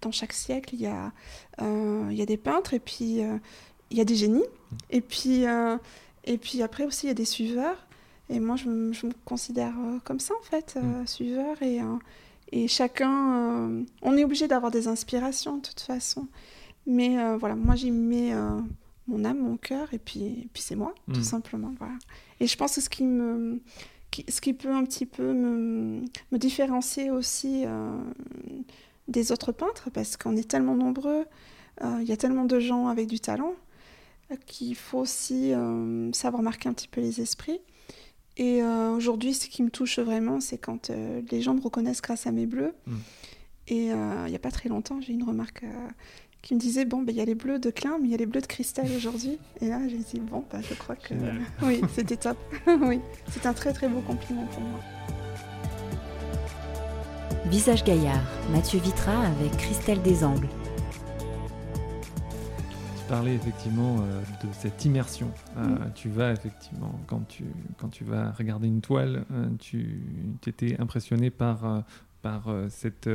[0.00, 1.12] dans chaque siècle, il y, a,
[1.60, 3.36] euh, il y a des peintres et puis euh,
[3.90, 4.44] il y a des génies.
[4.90, 5.76] Et puis, euh,
[6.24, 7.86] et puis après aussi, il y a des suiveurs.
[8.28, 11.60] Et moi, je, me- je me considère comme ça, en fait, euh, suiveur.
[11.62, 11.80] Et,
[12.52, 16.26] et chacun, on est obligé d'avoir des inspirations de toute façon.
[16.86, 18.32] Mais voilà, moi j'y mets
[19.06, 21.12] mon âme, mon cœur, et puis, et puis c'est moi, Mm.
[21.14, 21.72] tout simplement.
[21.78, 21.94] Voilà.
[22.40, 23.60] Et je pense que ce qui me,
[24.28, 28.00] ce qui peut un petit peu me, me différencier aussi euh,
[29.08, 31.24] des autres peintres, parce qu'on est tellement nombreux,
[31.82, 33.54] euh, il y a tellement de gens avec du talent,
[34.30, 35.52] euh, qu'il faut aussi
[36.12, 37.60] savoir marquer un petit peu les esprits.
[38.36, 40.90] Et aujourd'hui, ce qui me touche vraiment, c'est quand
[41.30, 42.72] les gens me reconnaissent grâce à mes bleus.
[42.86, 42.96] Mm.
[43.68, 45.64] Et il n'y a pas très longtemps, j'ai une remarque
[46.42, 48.14] qui me disait Bon, ben, il y a les bleus de Klein, mais il y
[48.14, 49.38] a les bleus de cristal aujourd'hui.
[49.60, 51.08] Et là, j'ai dit Bon, bah, je crois que.
[51.08, 51.40] Génial.
[51.62, 52.38] oui, c'était top.
[52.66, 53.00] oui,
[53.30, 54.80] c'est un très très beau compliment pour moi.
[57.46, 58.22] Visage Gaillard,
[58.52, 60.48] Mathieu Vitra avec Christelle Desangles.
[61.74, 65.32] Tu parlais effectivement euh, de cette immersion.
[65.56, 65.76] Euh.
[65.96, 67.44] Tu vas effectivement, quand tu,
[67.76, 70.00] quand tu vas regarder une toile, euh, tu
[70.46, 71.82] étais impressionné par,
[72.22, 73.08] par cette,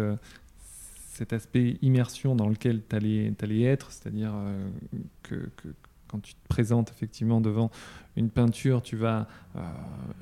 [1.16, 4.68] cet aspect immersion dans lequel tu allais, être, c'est-à-dire euh,
[5.24, 5.70] que, que
[6.08, 7.72] quand tu te présentes effectivement devant
[8.18, 9.28] une peinture, tu vas.
[9.56, 9.60] euh,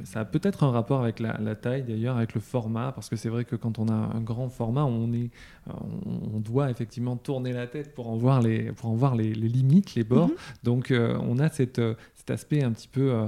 [0.03, 3.15] ça a peut-être un rapport avec la, la taille d'ailleurs, avec le format, parce que
[3.15, 5.29] c'est vrai que quand on a un grand format, on, est,
[5.67, 9.49] on, doit effectivement tourner la tête pour en voir les, pour en voir les, les
[9.49, 10.29] limites, les bords.
[10.29, 10.36] Mhm.
[10.63, 11.82] Donc euh, on a cette,
[12.15, 13.27] cet aspect un petit peu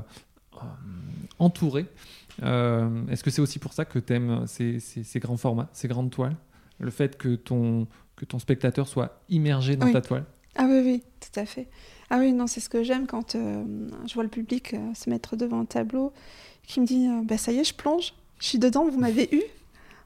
[1.40, 1.88] entouré.
[2.42, 5.88] Est-ce que c'est aussi pour ça que tu aimes ces, ces- ces grands formats, ces
[5.88, 6.36] grandes toiles?
[6.80, 9.94] Le fait que ton, que ton spectateur soit immergé dans Oui.
[9.94, 11.68] ta toile Ah oui, oui, tout à fait.
[12.10, 13.64] Ah oui, non, c'est ce que j'aime quand euh,
[14.08, 16.14] je vois le public euh, se mettre devant un tableau
[16.68, 19.28] qui me dit euh, bah, Ça y est, je plonge, je suis dedans, vous m'avez
[19.36, 19.42] eu.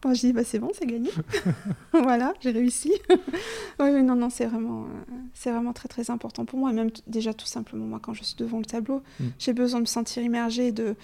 [0.06, 1.10] Moi, je dis bah, C'est bon, c'est gagné.
[1.92, 2.94] voilà, j'ai réussi.
[3.10, 6.72] oui, oui, non, non, c'est vraiment, euh, c'est vraiment très, très important pour moi.
[6.72, 9.26] Et même déjà, tout simplement, moi, quand je suis devant le tableau, Mm.
[9.40, 10.96] j'ai besoin de me sentir immergée, de,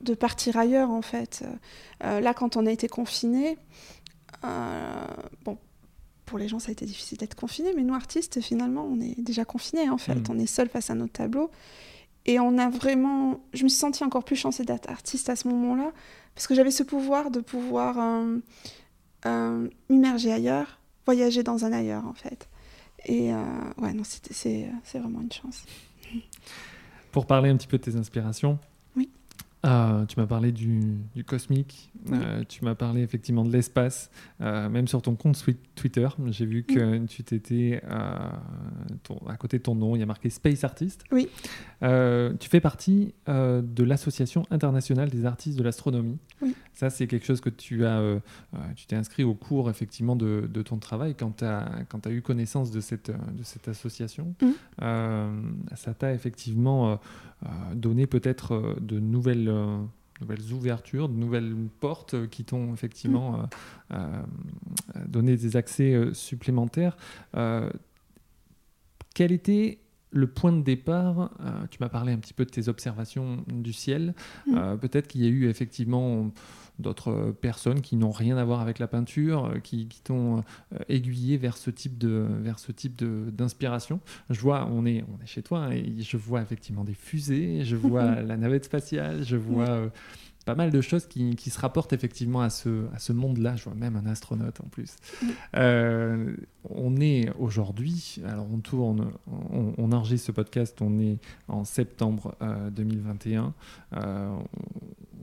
[0.00, 1.44] de partir ailleurs en fait.
[2.02, 3.56] là, quand on a été confinés,
[5.44, 5.58] bon,
[6.32, 9.20] pour les gens, ça a été difficile d'être confiné, mais nous, artistes, finalement, on est
[9.20, 10.14] déjà confinés, en fait.
[10.14, 10.24] Mm.
[10.30, 11.50] On est seuls face à notre tableau.
[12.24, 13.40] Et on a vraiment...
[13.52, 15.92] Je me suis sentie encore plus chanceux d'être artiste à ce moment-là,
[16.34, 18.38] parce que j'avais ce pouvoir de pouvoir euh,
[19.26, 22.48] euh, m'immerger ailleurs, voyager dans un ailleurs, en fait.
[23.04, 23.42] Et euh,
[23.78, 25.64] ouais, non, c'est vraiment une chance.
[27.10, 28.58] Pour parler un petit peu de tes inspirations,
[29.64, 34.88] ah, tu m'as parlé du, cosmique, euh, tu m'as parlé effectivement de l'espace, euh, même
[34.88, 35.40] sur ton compte
[35.76, 40.06] Twitter, j'ai vu que tu t'étais euh, à côté de ton nom, il y a
[40.06, 41.04] marqué Space Artist.
[41.12, 41.28] Oui.
[41.80, 46.18] tu fais partie de l'Association internationale des artistes de l'astronomie.
[46.40, 46.56] Oui.
[46.74, 48.02] Ça, c'est quelque chose que tu as,
[48.74, 52.72] tu t'es inscrit au cours effectivement de, ton travail quand tu as, as, eu connaissance
[52.72, 54.34] de cette, de cette association.
[54.80, 56.98] ça t'a effectivement
[57.74, 59.78] donné peut-être de nouvelles euh,
[60.20, 63.48] nouvelles ouvertures, de nouvelles portes qui t'ont effectivement mm.
[63.92, 63.96] euh,
[64.94, 66.96] euh, donné des accès supplémentaires.
[69.14, 71.30] quel était le point de départ,
[71.70, 74.14] tu m'as parlé un petit peu de tes observations du ciel.
[74.46, 74.76] Mm.
[74.80, 76.30] Peut-être qu'il y a eu effectivement
[76.78, 81.36] d'autres personnes qui n'ont rien à voir avec la peinture, euh, qui, t'ont euh, aiguillé
[81.36, 84.00] vers ce type de vers ce type d'inspiration.
[84.30, 87.64] Je vois, on est on est chez toi hein, et je vois effectivement des fusées,
[87.64, 89.88] je vois la navette spatiale, je vois euh,
[90.44, 93.54] pas mal de choses qui, qui, se rapportent effectivement à ce, à ce monde-là.
[93.54, 94.96] Je vois même un astronaute en plus.
[95.54, 102.34] on est aujourd'hui, alors on tourne, on, enregistre ce podcast, on est en septembre
[102.72, 103.54] 2021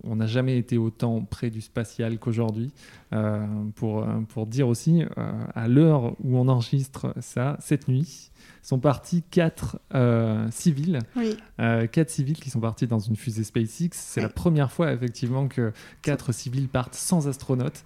[0.03, 2.71] on n'a jamais été autant près du spatial qu'aujourd'hui.
[3.12, 3.43] Euh,
[3.75, 8.29] pour, pour dire aussi, euh, à l'heure où on enregistre ça, cette nuit,
[8.62, 10.99] sont partis quatre euh, civils,
[11.91, 13.89] quatre civils qui sont partis dans une fusée SpaceX.
[13.93, 15.71] C'est la première fois effectivement que
[16.03, 17.83] quatre civils partent sans astronaute.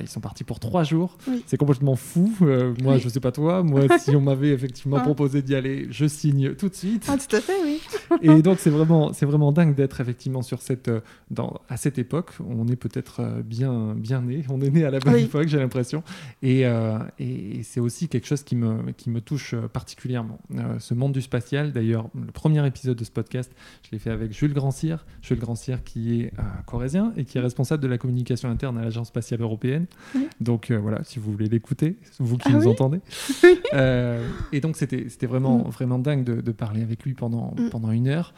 [0.00, 1.16] Ils sont partis pour trois jours.
[1.46, 2.34] C'est complètement fou.
[2.82, 3.62] moi, je sais pas toi.
[3.62, 7.06] Moi, si on m'avait effectivement proposé d'y aller, je signe tout de suite.
[7.08, 7.80] Ah, tout à fait, oui.
[8.20, 10.90] Et donc c'est vraiment, c'est vraiment dingue d'être effectivement sur cette,
[11.30, 12.32] dans, à cette époque.
[12.48, 14.44] On est peut-être bien, bien né.
[14.48, 16.02] On est né à la bonne époque, j'ai l'impression.
[16.42, 16.62] Et,
[17.18, 21.22] et c'est aussi quelque chose qui me, qui me touche particulièrement euh, ce monde du
[21.22, 25.04] spatial, d'ailleurs, le premier épisode de ce podcast, je l'ai fait avec Jules Grandcir.
[25.22, 25.38] Jules
[25.84, 29.40] qui est euh, corésien et qui est responsable de la communication interne à l'Agence spatiale
[29.40, 29.86] européenne.
[30.40, 33.00] Donc euh, voilà, si vous voulez l'écouter, vous qui ah nous entendez.
[34.52, 35.70] et donc c'était vraiment, mm.
[35.70, 37.70] vraiment dingue de, parler avec lui pendant, mm.
[37.70, 38.34] pendant une heure.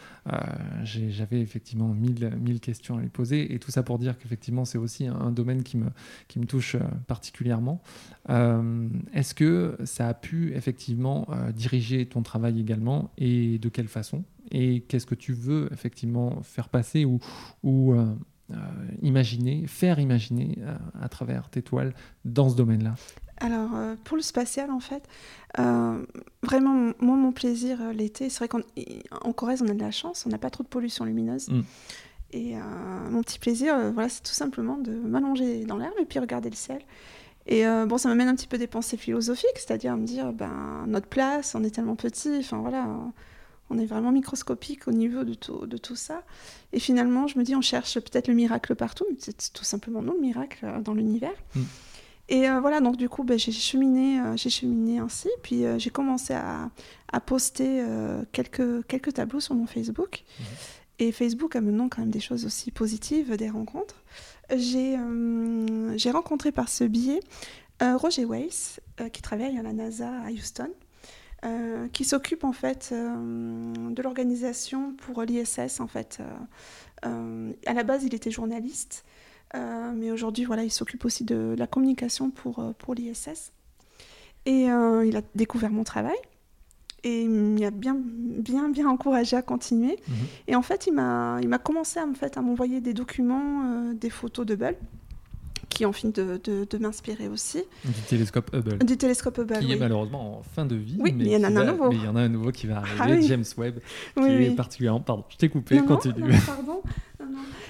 [0.85, 4.79] J'avais effectivement mille, mille questions à lui poser et tout ça pour dire qu'effectivement c'est
[4.79, 5.87] aussi un, domaine qui me,
[6.29, 7.83] qui me touche particulièrement.
[8.29, 14.25] Est-ce que ça a pu effectivement diriger ton travail également et de quelle façon?
[14.51, 17.21] Et qu'est-ce que tu veux effectivement faire passer ou,
[17.63, 18.07] ou euh,
[18.51, 18.57] euh,
[19.03, 22.95] imaginer, faire imaginer euh, à travers tes toiles dans ce domaine-là?
[23.43, 23.71] Alors,
[24.05, 25.09] pour le spatial, en fait,
[25.57, 30.29] vraiment, moi, mon plaisir l'été, c'est vrai qu'en Corrèze, on a de la chance, on
[30.29, 31.49] n'a pas trop de pollution lumineuse.
[31.49, 31.63] Mm.
[32.33, 32.55] Et
[33.11, 36.57] mon petit plaisir, voilà, c'est tout simplement de m'allonger dans l'herbe et puis regarder le
[36.57, 36.81] ciel.
[37.47, 40.33] Et euh, bon, ça m'amène un petit peu des pensées philosophiques, c'est-à-dire à me dire,
[40.33, 42.87] ben, notre place, on est tellement petit, enfin voilà,
[43.71, 46.23] on est vraiment microscopique au niveau de tout, de tout ça.
[46.73, 50.03] Et finalement, je me dis, on cherche peut-être le miracle partout, mais c'est tout simplement
[50.03, 51.35] nous, le miracle euh, dans l'univers.
[51.55, 51.61] Mm.
[52.29, 56.33] Et euh, voilà, donc du coup, ben, j'ai cheminé, j'ai cheminé ainsi, puis j'ai commencé
[56.33, 56.71] à,
[57.13, 57.85] à poster
[58.31, 60.23] quelques, quelques tableaux sur mon Facebook.
[60.39, 60.43] Mm.
[61.01, 64.05] Et Facebook a maintenant quand même des choses aussi positives, des rencontres.
[64.53, 67.21] Euh, j'ai rencontré par ce biais
[67.83, 70.69] euh, Roger Weiss, euh, qui travaille à la NASA à Houston,
[71.95, 75.81] qui s'occupe en fait de l'organisation pour l'ISS.
[75.81, 76.21] En fait,
[77.03, 79.07] à la base, il était journaliste,
[79.55, 83.53] mais aujourd'hui, voilà, il s'occupe aussi de la communication pour, pour l'ISS.
[84.45, 86.19] Et il a découvert mon travail
[87.05, 89.99] et il m'a bien, bien, bien encouragé à continuer.
[90.09, 90.15] Mhm.
[90.49, 93.63] Et en fait, il m'a, il m'a commencé à, en fait, à m'envoyer des documents,
[93.65, 94.77] euh, des photos de Hubble,
[95.69, 97.63] qui ont fini de, de, m'inspirer aussi.
[97.85, 98.79] Du télescope Hubble.
[98.85, 99.61] Du télescope Hubble.
[99.61, 100.97] Qui est malheureusement en fin de vie.
[100.99, 101.89] Oui, mais, il y en a un nouveau.
[101.89, 103.81] Mais il y en a un nouveau qui va ah arriver, James Webb,
[104.17, 105.01] qui est particulièrement.
[105.01, 106.33] Pardon, je t'ai coupé, non, continue.
[106.33, 106.83] Non, pardon.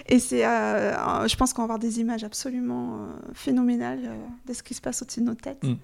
[0.06, 4.10] Et c'est, euh, je pense qu'on va avoir des images absolument euh, phénoménales
[4.46, 5.62] de ce qui se passe au-dessus de nos têtes.
[5.62, 5.74] Mm.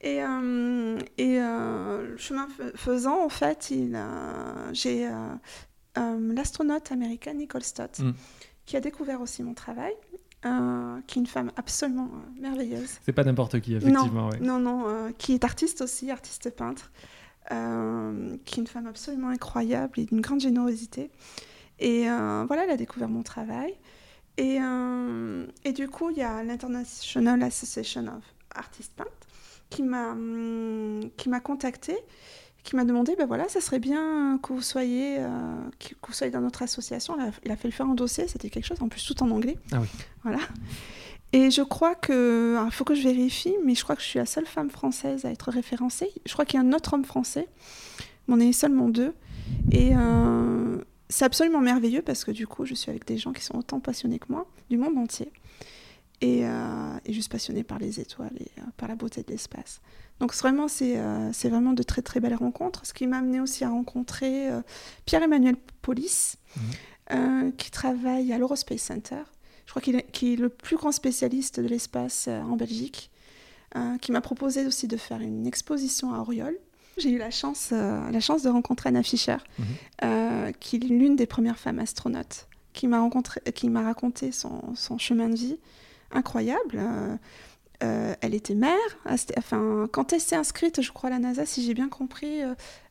[0.00, 3.72] Et, euh, et euh, chemin faisant, en fait,
[4.72, 8.12] j'ai euh, l'astronaute américaine Nicole Stott mm.
[8.66, 9.94] qui a découvert aussi mon travail.
[11.06, 12.98] qui est une femme absolument merveilleuse.
[13.04, 14.30] C'est pas n'importe qui, effectivement.
[14.40, 16.92] Non, non, qui est artiste aussi, artiste peintre,
[17.48, 21.10] qui est une femme absolument incroyable et d'une grande générosité.
[21.78, 22.04] Et
[22.46, 23.74] voilà, elle a découvert mon travail.
[24.36, 24.58] Et,
[25.64, 28.22] et du coup, il y a l'International Association of
[28.54, 29.06] Artists Paint
[29.70, 31.96] qui m'a hum, qui m'a contacté
[32.62, 35.18] qui m'a demandé, ben voilà, ça serait bien que vous soyez,
[35.78, 37.16] que vous soyez dans notre association.
[37.44, 39.56] Il a, fait le faire en dossier, c'était quelque chose, en plus tout en anglais.
[39.70, 39.86] Ah oui.
[40.24, 40.40] Voilà.
[41.32, 44.18] Et je crois que, il faut que je vérifie, mais je crois que je suis
[44.18, 46.10] la seule femme française à être référencée.
[46.24, 47.48] Je crois qu'il y a un autre homme français,
[48.26, 49.12] mais on est seulement deux.
[49.70, 53.42] Et euh, c'est absolument merveilleux parce que du coup, je suis avec des gens qui
[53.42, 55.30] sont autant passionnés que moi, du monde entier.
[56.22, 59.80] Et, euh, juste passionnés par les étoiles et euh, par la beauté de l'espace.
[60.18, 60.98] Donc vraiment, c'est
[61.32, 62.86] c'est vraiment de très très belles rencontres.
[62.86, 64.48] Ce qui m'a amené aussi à rencontrer
[65.04, 66.38] Pierre-Emmanuel Polis,
[67.10, 67.50] mmh.
[67.58, 69.24] qui travaille à l'Eurospace Center
[69.66, 73.10] je crois qu'il est, le plus grand spécialiste de l'espace euh, en Belgique,
[73.74, 76.56] euh, qui m'a proposé aussi de faire une exposition à Auriol.
[76.98, 80.52] J'ai eu la chance, euh, la chance de rencontrer Anna Fischer, mhm.
[80.60, 83.02] qui est l'une des premières femmes astronautes, qui m'a
[83.82, 85.58] raconté son, son, chemin de vie
[86.16, 86.80] incroyable.
[87.80, 88.76] elle était mère,
[89.36, 92.40] enfin, quand elle s'est inscrite, je crois, à la NASA, si j'ai bien compris,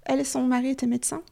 [0.05, 1.23] elle et son mari étaient médecins.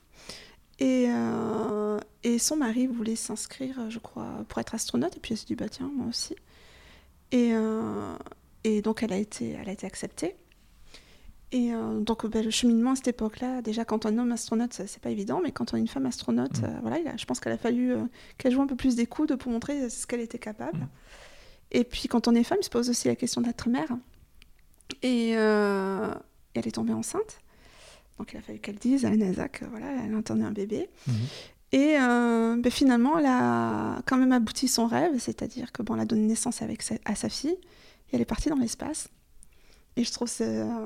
[0.79, 5.15] Et, euh, et son mari voulait s'inscrire, je crois, pour être astronaute.
[5.15, 6.35] Et puis elle s'est dit, bah tiens, moi aussi.
[7.31, 8.15] Et, euh,
[8.63, 10.35] et donc elle a été, elle a été acceptée.
[11.51, 14.73] Et euh, donc bah, le cheminement à cette époque-là, déjà quand on est homme astronaute,
[14.73, 16.79] c'est pas évident, mais quand on est une femme astronaute, mmh.
[16.81, 17.95] voilà, je pense qu'elle a fallu
[18.39, 20.79] qu'elle joue un peu plus des coudes pour montrer ce qu'elle était capable.
[20.79, 20.87] Mmh.
[21.73, 23.97] Et puis quand on est femme, il se pose aussi la question d'être mère.
[25.01, 27.41] Et, et elle est tombée enceinte.
[28.17, 30.89] Donc il a fallu qu'elle dise à la NASA que voilà, elle entendait un bébé.
[31.07, 31.15] Mhm.
[31.73, 36.01] Et euh, ben, finalement, elle a quand même abouti son rêve, c'est-à-dire que bon, elle
[36.01, 39.09] a donné naissance avec à sa fille et elle est partie dans l'espace.
[39.95, 40.85] Et je trouve euh,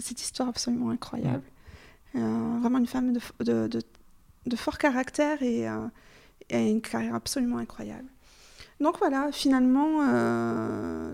[0.00, 1.44] cette histoire absolument incroyable.
[2.16, 3.80] Euh, vraiment une femme de, de,
[4.46, 5.66] de, fort caractère et,
[6.50, 8.08] et, une carrière absolument incroyable.
[8.84, 10.00] Donc voilà, finalement,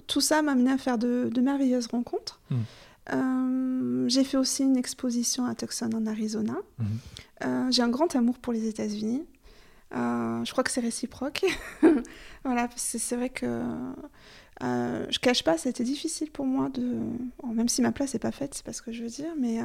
[0.08, 2.40] tout ça m'a amené à faire de, merveilleuses rencontres.
[2.50, 2.58] Mhm.
[3.12, 6.56] Euh, j'ai fait aussi une exposition à Tucson en Arizona.
[6.78, 6.86] Mhm.
[7.44, 9.22] Euh, j'ai un grand amour pour les États-Unis.
[9.94, 11.44] Euh, je crois que c'est réciproque.
[12.44, 13.62] voilà, c'est vrai que
[14.60, 16.98] je cache pas, c'était difficile pour moi de.
[17.54, 19.60] même si ma place n'est pas faite, c'est pas ce que je veux dire, mais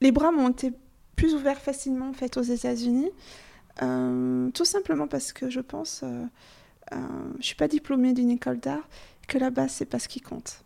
[0.00, 0.72] les bras m'ont été
[1.16, 3.10] plus ouverts facilement en fait aux États-Unis.
[3.76, 6.04] Tout simplement parce que je pense,
[6.92, 8.88] je suis pas diplômée d'une école d'art,
[9.28, 10.64] que là-bas c'est pas ce qui compte.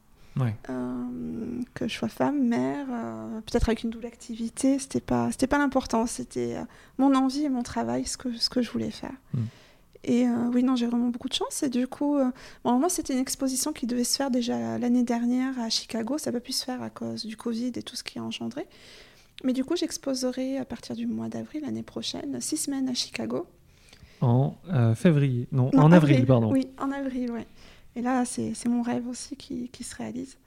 [0.71, 5.47] Euh, que je sois femme, mère, euh, peut-être avec une double activité, c'était pas, c'était
[5.47, 6.65] pas l'important, c'était euh,
[6.99, 9.15] mon envie et mon travail, ce que, ce que je voulais faire.
[9.35, 9.45] Hmm.
[10.05, 11.63] Et oui, non, j'ai vraiment beaucoup de chance.
[11.65, 12.19] Et du coup,
[12.65, 16.17] bon, moi, c'était une exposition qui devait se faire déjà l'année dernière à Chicago.
[16.19, 18.23] Ça n'a pas pu se faire à cause du Covid et tout ce qui a
[18.23, 18.67] engendré.
[19.45, 23.47] Mais du coup, j'exposerai à partir du mois d'avril l'année prochaine, six semaines à Chicago.
[24.21, 24.57] En
[24.97, 26.51] février, non, en avril, pardon.
[26.51, 27.47] Oui, en avril, ouais.
[27.95, 30.39] Et là, c'est mon rêve aussi qui, qui se réalise.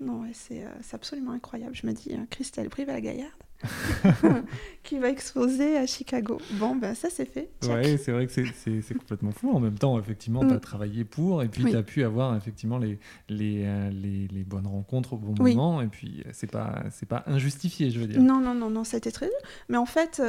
[0.00, 1.74] Non, euh, c'est absolument incroyable.
[1.74, 3.32] Je me dis, euh, Christelle Brive à la Gaillarde,
[4.84, 6.38] qui va exposer à Chicago.
[6.52, 7.50] Bon, ben ça c'est fait.
[7.64, 9.50] Oui, c'est vrai que c'est complètement fou.
[9.50, 10.60] En même temps, effectivement, tu as mm.
[10.60, 14.66] travaillé pour, et puis tu as pu avoir effectivement les, les, euh, les, les, bonnes
[14.66, 18.20] rencontres au bon moment, et puis c'est pas, pas injustifié, je veux dire.
[18.20, 19.36] Non, non, non, non, ça a été très dur.
[19.68, 20.22] Mais en fait,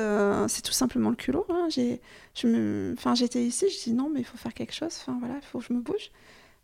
[0.47, 1.45] c'est tout simplement le culot.
[1.49, 1.67] Hein.
[1.69, 4.97] J'étais ici, je dis non, mais il faut faire quelque chose.
[5.01, 6.11] Enfin voilà, il faut que je me bouge.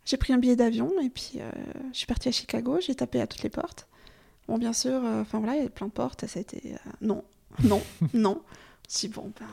[0.06, 1.50] J'ai pris un billet d'avion et puis euh,
[1.92, 2.78] je suis partie à Chicago.
[2.80, 3.88] J'ai tapé à toutes les portes.
[4.48, 6.26] Bon, bien sûr, euh, enfin voilà, il y avait plein de portes.
[6.26, 7.24] Ça a été euh, non,
[7.64, 7.82] non,
[8.14, 8.42] non.
[8.88, 9.46] Je dis bon, ben,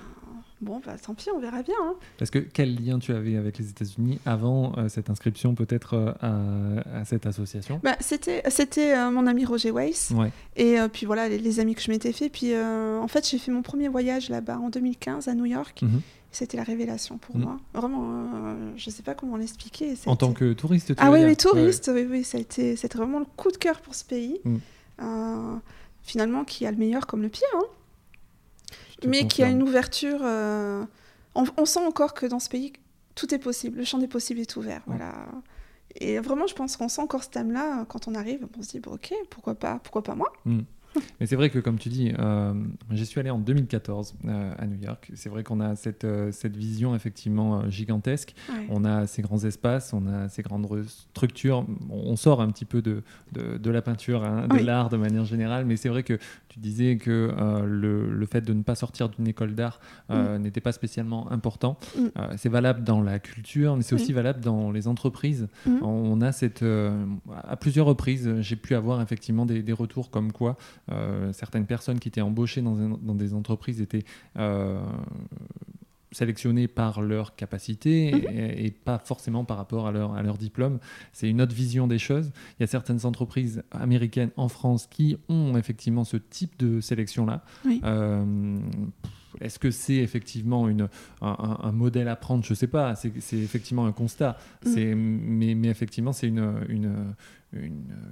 [0.61, 1.75] bon, ben, tant pis, on verra bien.
[1.81, 1.95] Hein.
[2.19, 7.25] Parce que quel lien tu avais avec les États-Unis avant cette inscription peut-être à, cette
[7.25, 7.79] association?
[7.83, 10.11] Bah, C'était, c'était mon ami Roger Weiss.
[10.11, 10.31] Ouais.
[10.55, 12.29] Et puis voilà, les, amis que je m'étais fait.
[12.29, 15.81] Puis en fait, j'ai fait mon premier voyage là-bas en 2015 à New York.
[15.81, 16.01] Mhm.
[16.33, 17.41] C'était la révélation pour mm.
[17.41, 17.57] moi.
[17.75, 19.93] Vraiment, euh, je ne sais pas comment l'expliquer.
[20.07, 22.97] En tant que touriste, tu Ah oui, oui, touriste, oui, oui, ça a été, c'était
[22.97, 24.39] vraiment le coup de cœur pour ce pays.
[24.43, 24.57] Mm.
[25.01, 25.55] Euh,
[26.01, 27.65] finalement, qui a le meilleur comme le pire, hein.
[29.07, 30.19] mais qui a une ouverture.
[30.21, 30.85] Euh,
[31.35, 32.73] on, sent encore que dans ce pays,
[33.15, 33.77] tout est possible.
[33.77, 34.81] Le champ des possibles est ouvert.
[34.85, 35.13] Voilà.
[35.95, 38.47] Et vraiment, je pense qu'on sent encore ce thème-là quand on arrive.
[38.57, 40.61] On se dit, bon, ok, pourquoi pas, pourquoi pas moi mm.
[41.19, 42.53] Mais c'est vrai que, comme tu dis, euh,
[42.91, 45.11] j'y suis allé en 2014 euh, à New York.
[45.15, 48.35] C'est vrai qu'on a cette, euh, cette vision effectivement euh, gigantesque.
[48.69, 51.65] On a ces grands espaces, on a ces grandes structures.
[51.89, 55.25] On sort un petit peu de, de, de la peinture, hein, de l'art de manière
[55.25, 56.17] générale, mais c'est vrai que
[56.49, 57.33] tu disais que
[57.65, 59.79] le, le, fait de ne pas sortir d'une école d'art
[60.09, 60.37] mm.
[60.37, 61.77] n'était pas spécialement important.
[61.97, 62.07] Mm.
[62.37, 65.47] c'est valable dans la culture, mais c'est aussi valable dans les entreprises.
[65.65, 65.83] Mm.
[65.83, 66.63] On a cette.
[67.43, 70.57] à plusieurs reprises, j'ai pu avoir effectivement des, des retours comme quoi
[71.31, 74.03] certaines personnes qui étaient embauchées dans, dans des entreprises étaient
[76.13, 78.23] sélectionnés par leur capacité mhm.
[78.57, 80.79] et, pas forcément par rapport à leur, à leur diplôme.
[81.11, 82.31] C'est une autre vision des choses.
[82.57, 87.43] Il y a certaines entreprises américaines en France qui ont effectivement ce type de sélection-là.
[87.83, 88.57] Euh,
[89.41, 90.87] est-ce que c'est effectivement une,
[91.21, 92.43] un, modèle à prendre?
[92.43, 92.95] Je ne sais pas.
[92.95, 94.37] C'est effectivement un constat.
[94.65, 94.93] Mm.
[94.95, 97.15] Mais, mais, effectivement, c'est une, une,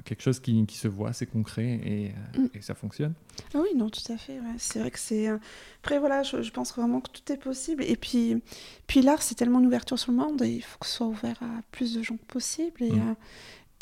[0.06, 2.48] quelque chose qui, qui, se voit, c'est concret et, mm.
[2.54, 3.14] et, ça fonctionne.
[3.54, 4.40] Ah oui, non, tout à fait.
[4.58, 5.30] C'est vrai que c'est.
[5.30, 5.38] Euh,
[5.84, 7.84] après, voilà, je, pense vraiment que tout est possible.
[7.84, 8.42] Et puis,
[8.88, 11.08] puis l'art, c'est tellement une ouverture sur le monde et il faut que ce soit
[11.08, 12.84] ouvert à plus de gens possible.
[12.84, 13.10] Et, mm.
[13.10, 13.14] euh,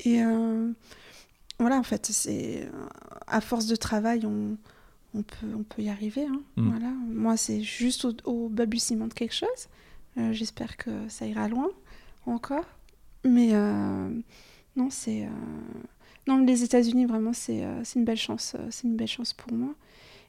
[0.06, 0.72] et euh,
[1.60, 2.70] voilà, en fait, c'est.
[3.28, 4.58] À force de travail, on
[5.14, 6.26] on peut, on peut y arriver.
[6.26, 6.42] Hein.
[6.56, 6.70] Mm.
[6.70, 6.90] Voilà.
[7.08, 9.68] Moi, c'est juste au, balbutiement de quelque chose.
[10.18, 11.70] Euh, j'espère que ça ira loin
[12.26, 12.66] encore.
[13.24, 14.10] Mais euh,
[14.76, 15.24] non, c'est.
[15.24, 15.30] Euh,
[16.28, 17.64] non, les États-Unis, vraiment, c'est
[17.96, 18.56] une belle chance.
[18.70, 19.74] C'est une belle chance pour moi.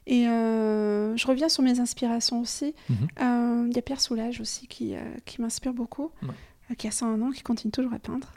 [0.07, 2.73] Et je reviens sur mes inspirations aussi.
[2.89, 3.67] Mm-hmm.
[3.69, 6.09] Il y a Pierre Soulages aussi qui, qui m'inspire beaucoup,
[6.77, 8.33] qui a 101 ans, qui continue toujours à peindre.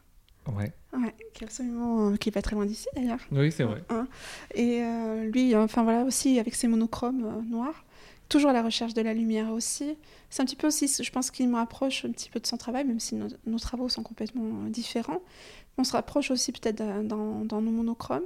[0.52, 0.72] Ouais.
[0.92, 3.20] Ouais, qui est absolument, euh, qui est pas très loin d'ici d'ailleurs.
[3.32, 3.82] Oui, c'est vrai.
[3.88, 4.06] Hein.
[4.54, 7.84] Et euh, lui, enfin voilà aussi avec ses monochromes euh, noirs,
[8.28, 9.96] toujours à la recherche de la lumière aussi.
[10.30, 12.56] C'est un petit peu aussi, je pense qu'il me rapproche un petit peu de son
[12.56, 15.22] travail, même si nos, travaux sont complètement différents.
[15.78, 18.24] On se rapproche aussi peut-être dans, dans, nos monochromes.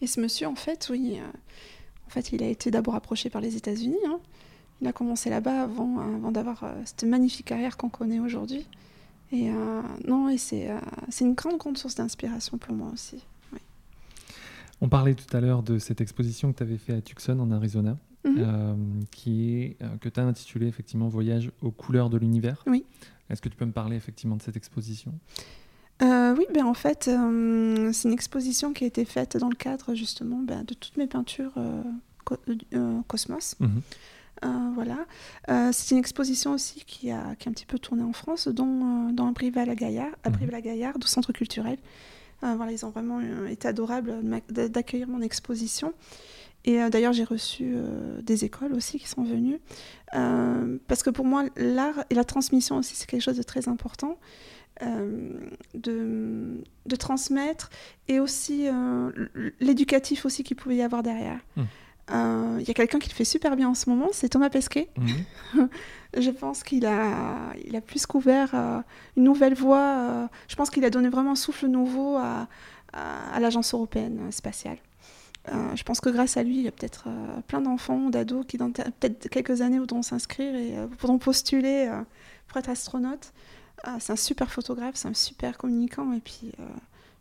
[0.00, 1.18] Et ce monsieur, en fait, oui,
[2.06, 3.96] en fait, il a été d'abord approché par les États-Unis.
[4.06, 4.20] Hein.
[4.80, 8.66] Il a commencé là-bas avant, avant d'avoir cette magnifique carrière qu'on connaît aujourd'hui.
[9.30, 10.78] Et euh, non, et c'est euh,
[11.10, 13.22] c'est une grande, grande source d'inspiration pour moi aussi.
[14.80, 17.50] On parlait tout à l'heure de cette exposition que tu avais fait à Tucson, en
[17.50, 18.36] Arizona, mhm.
[18.38, 18.74] euh,
[19.10, 22.62] qui est, que tu as intitulée effectivement Voyage aux couleurs de l'univers.
[22.66, 22.84] Oui.
[23.28, 25.12] Est-ce que tu peux me parler effectivement de cette exposition?
[26.00, 30.38] Oui, ben en fait, c'est une exposition qui a été faite dans le cadre justement
[30.38, 31.54] ben, de toutes mes peintures
[33.08, 33.56] Cosmos.
[33.58, 33.82] Mhm.
[34.42, 35.06] Voilà.
[35.50, 38.48] Euh, c'est une exposition aussi qui a, qui a un petit peu tourné en France,
[38.48, 41.78] dont euh, dans Brive la Gaillard, à la Gaillarde, au centre culturel.
[42.40, 44.14] voilà, ils ont vraiment été adorables
[44.48, 45.92] d'accueillir mon exposition.
[46.64, 47.74] Et d'ailleurs, j'ai reçu
[48.22, 49.58] des écoles aussi qui sont venues.
[50.86, 54.18] parce que pour moi, l'art et la transmission aussi, c'est quelque chose de très important.
[54.80, 57.70] de, de, transmettre
[58.06, 58.68] et aussi
[59.58, 61.40] l'éducatif aussi qu'il pouvait y avoir derrière.
[61.56, 61.62] Mmh.
[62.10, 64.48] Il euh, y a quelqu'un qui le fait super bien en ce moment, c'est Thomas
[64.48, 64.88] Pesquet.
[64.96, 65.68] Mhm.
[66.18, 68.80] je pense qu'il a, il a plus couvert euh,
[69.16, 69.98] une nouvelle voie.
[69.98, 72.48] Euh, je pense qu'il a donné vraiment un souffle nouveau à,
[72.94, 74.78] à, l'agence européenne spatiale.
[75.74, 77.08] je pense que grâce à lui, il y a peut-être
[77.46, 81.90] plein d'enfants, d'ados qui, dans peut-être quelques années, voudront s'inscrire et voudront postuler
[82.46, 83.32] pour être astronaute.
[83.98, 86.52] c'est un super photographe, c'est un super communicant, et puis,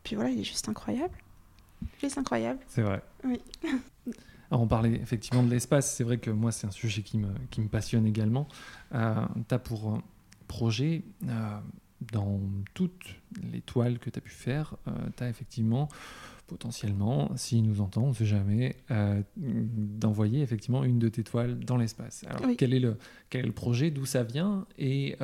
[0.04, 1.13] puis voilà, il est juste incroyable.
[2.02, 2.60] Juste incroyable.
[2.67, 3.02] C'est vrai.
[3.23, 3.41] Oui.
[4.49, 7.29] Alors on parlait effectivement de l'espace, c'est vrai que moi c'est un sujet qui me,
[7.51, 8.47] qui me passionne également.
[8.93, 10.01] Euh, tu as pour
[10.47, 11.60] projet, euh,
[12.12, 12.39] dans
[12.73, 13.15] toutes
[13.51, 15.89] les toiles que tu as pu faire, euh, tu as effectivement
[16.47, 21.60] potentiellement, s'il nous entend, on ne sait jamais, euh, d'envoyer effectivement une de tes toiles
[21.60, 22.23] dans l'espace.
[22.25, 22.97] Alors quel, est le,
[23.29, 24.65] quel est le projet, d'où ça vient?
[24.77, 25.17] Et,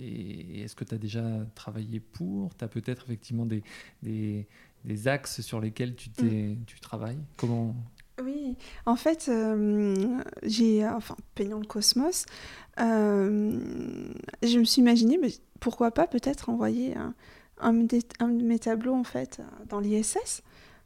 [0.00, 1.22] et est-ce que tu as déjà
[1.54, 2.56] travaillé pour?
[2.56, 3.62] Tu as peut-être effectivement des,
[4.02, 4.48] des,
[4.84, 6.64] des, axes sur lesquels tu, mm.
[6.66, 7.20] tu travailles?
[7.36, 7.76] Comment
[8.22, 12.26] oui, en fait, euh, j'ai, enfin, peignant le cosmos,
[12.80, 13.58] euh,
[14.42, 16.94] je me suis imaginé, mais pourquoi pas peut-être envoyer
[17.60, 20.42] un, de mes tableaux en fait dans l'ISS.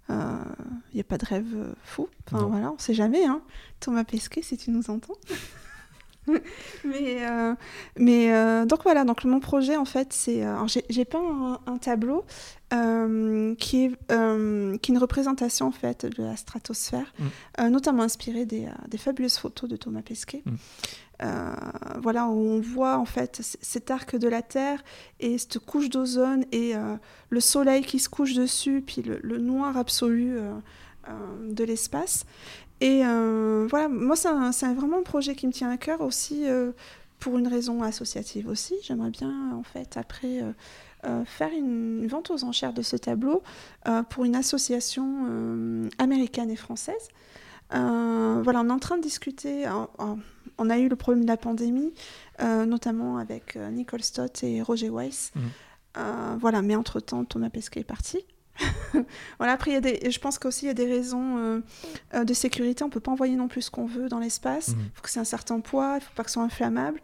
[0.09, 2.09] Il n'y a pas de rêve fou.
[2.27, 3.25] Enfin voilà, on ne sait jamais.
[3.25, 3.41] Hein.
[3.81, 5.15] Thomas Pesquet, si tu nous entends.
[6.85, 7.55] mais euh,
[7.99, 10.45] mais euh, donc voilà, donc mon projet en fait, c'est.
[10.45, 12.25] Euh, j'ai peint un, tableau
[12.71, 17.13] qui, est, qui est une représentation en fait de la stratosphère,
[17.59, 17.69] mm.
[17.69, 20.43] notamment inspiré des, des, fabuleuses photos de Thomas Pesquet.
[20.47, 21.27] Mm.
[22.01, 24.83] voilà, où on voit en fait cet arc de la Terre
[25.21, 26.73] et cette couche d'ozone et
[27.29, 30.39] le soleil qui se couche dessus, puis le, le noir absolu
[31.43, 32.25] de l'espace.
[32.83, 36.73] Et euh, voilà, moi, c'est vraiment un projet qui me tient à cœur aussi euh,
[37.21, 38.75] pour une raison associative aussi.
[38.83, 40.43] J'aimerais bien, en fait, après,
[41.05, 43.45] euh, faire une, vente aux enchères de ce tableau
[44.11, 47.09] pour une association américaine et française.
[47.71, 49.65] voilà, on est en train de discuter.
[50.59, 51.95] on a eu le problème de la pandémie,
[52.41, 55.31] notamment avec Nicole Stott et Roger Weiss.
[55.37, 56.01] Mmh.
[56.41, 58.25] voilà, mais entre-temps, Thomas Pesquet est parti.
[59.39, 61.61] voilà, après, y a des, je pense qu'aussi il y a des raisons euh,
[62.15, 62.85] euh, de sécurité.
[62.85, 64.69] On ne peut pas envoyer non plus ce qu'on veut dans l'espace.
[64.69, 64.91] Il mhm.
[64.95, 67.01] faut que c'est un certain poids, il ne faut pas que ce soit inflammable.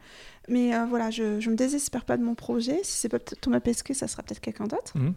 [0.49, 2.80] Mais euh, voilà, je ne me désespère pas de mon projet.
[2.82, 4.96] Si c'est pas Thomas Pesquet, ça sera peut-être quelqu'un d'autre.
[4.96, 5.14] Mhm.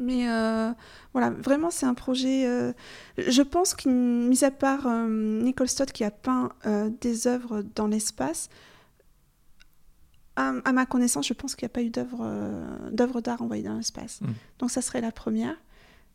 [0.00, 0.72] Mais euh,
[1.12, 2.46] voilà, vraiment, c'est un projet.
[2.46, 2.72] euh,
[3.16, 5.08] je pense qu'il, mis à part euh,
[5.42, 6.50] Nicole Stott qui a peint
[7.00, 8.48] des œuvres dans l'espace,
[10.38, 13.64] à, à ma connaissance, je pense qu'il n'y a pas eu d'œuvre euh, d'art envoyée
[13.64, 14.20] dans l'espace.
[14.20, 14.26] Mm.
[14.60, 15.56] Donc, ça serait la première.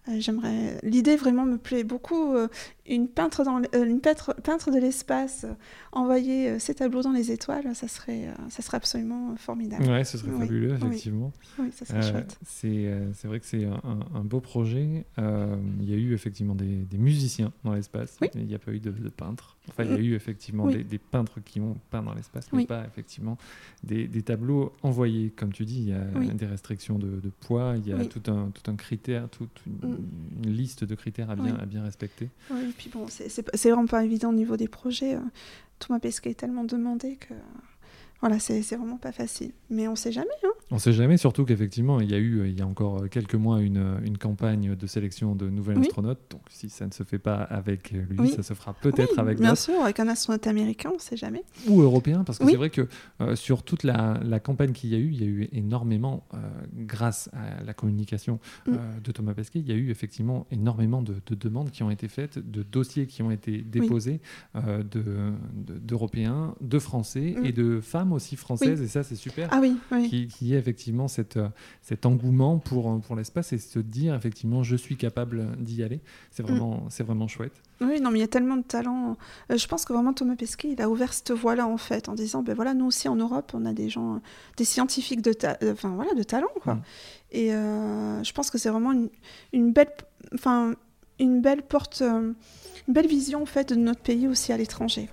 [0.09, 0.79] Euh, J'aimerais.
[0.83, 2.33] L'idée vraiment me plaît beaucoup.
[2.35, 2.49] euh,
[2.85, 5.45] une peintre dans l- une peintre, peintre de l'espace
[5.93, 9.85] envoyer ses tableaux dans les étoiles, ça serait ça serait absolument formidable.
[9.89, 10.87] Ouais, ce serait Oui, fabuleux, oui.
[10.87, 11.31] effectivement.
[11.57, 12.37] Oui, ça serait chouette.
[12.43, 15.05] c'est vrai que c'est un, beau projet.
[15.17, 18.27] Il y a eu effectivement des, des musiciens dans l'espace, Oui.
[18.35, 19.55] mais il n'y a pas eu de, de peintres.
[19.69, 20.73] Enfin, il y a eu effectivement Oui.
[20.77, 22.65] des, des peintres qui ont peint dans l'espace, mais Oui.
[22.65, 23.37] pas effectivement
[23.83, 25.29] des, des tableaux envoyés.
[25.29, 26.27] Comme tu dis, il y a Oui.
[26.33, 29.73] des restrictions de, de poids, il y a tout, un, tout un critère, toute une,
[29.89, 29.97] Mm.
[30.43, 32.29] une liste de critères à bien, à bien respecter.
[32.51, 35.15] Oui, et puis bon, c'est- vraiment pas évident au niveau des projets.
[35.15, 35.19] euh,
[35.79, 37.33] Thomas Pesquet est tellement demandé que
[38.21, 39.51] voilà, c'est c'est vraiment pas facile.
[39.69, 40.27] Mais on sait jamais.
[40.45, 40.49] Hein.
[40.71, 43.35] On ne sait jamais, surtout qu'effectivement, il y a eu, il y a encore quelques
[43.35, 45.87] mois, une, une campagne de sélection de nouvelles Oui.
[45.87, 46.21] astronautes.
[46.29, 48.29] Donc, si ça ne se fait pas avec lui, Oui.
[48.29, 51.43] ça se fera peut-être Oui, avec bien sûr, avec un astronaute américain, on sait jamais.
[51.67, 52.87] ou européen, parce que c'est vrai que
[53.21, 56.25] euh, sur toute la, la campagne qu'il y a eu, il y a eu énormément,
[56.33, 56.37] euh,
[56.73, 58.71] grâce à la communication Mm.
[58.73, 61.91] euh, de Thomas Pesquet, il y a eu effectivement énormément de, de demandes qui ont
[61.91, 64.21] été faites, de dossiers qui ont été déposés
[64.55, 67.45] de- de- d'Européens, de, Français Mm.
[67.45, 69.49] et de femmes aussi françaises, et ça c'est super.
[69.51, 70.09] Ah oui, oui.
[70.09, 71.49] Qui, qui y ait effectivement cette, euh,
[71.81, 75.99] cet engouement pour, pour l'espace et se dire effectivement je suis capable d'y aller,
[76.31, 76.45] c'est Mm.
[76.47, 77.53] vraiment, c'est vraiment chouette.
[77.81, 79.17] Oui, non, mais il y a tellement de talent.
[79.51, 82.13] Euh, je pense que vraiment Thomas Pesquet, il a ouvert cette voie-là en fait, en
[82.13, 84.21] disant, ben voilà, nous aussi en Europe, on a des gens,
[84.57, 86.75] des scientifiques de, ta- euh, enfin voilà, de talent, quoi.
[86.75, 86.81] Mm.
[87.31, 89.09] Et euh, je pense que c'est vraiment une,
[89.51, 89.89] une belle,
[90.33, 90.73] enfin
[91.19, 92.31] une belle porte, euh,
[92.87, 95.09] une belle vision en fait de notre pays aussi à l'étranger.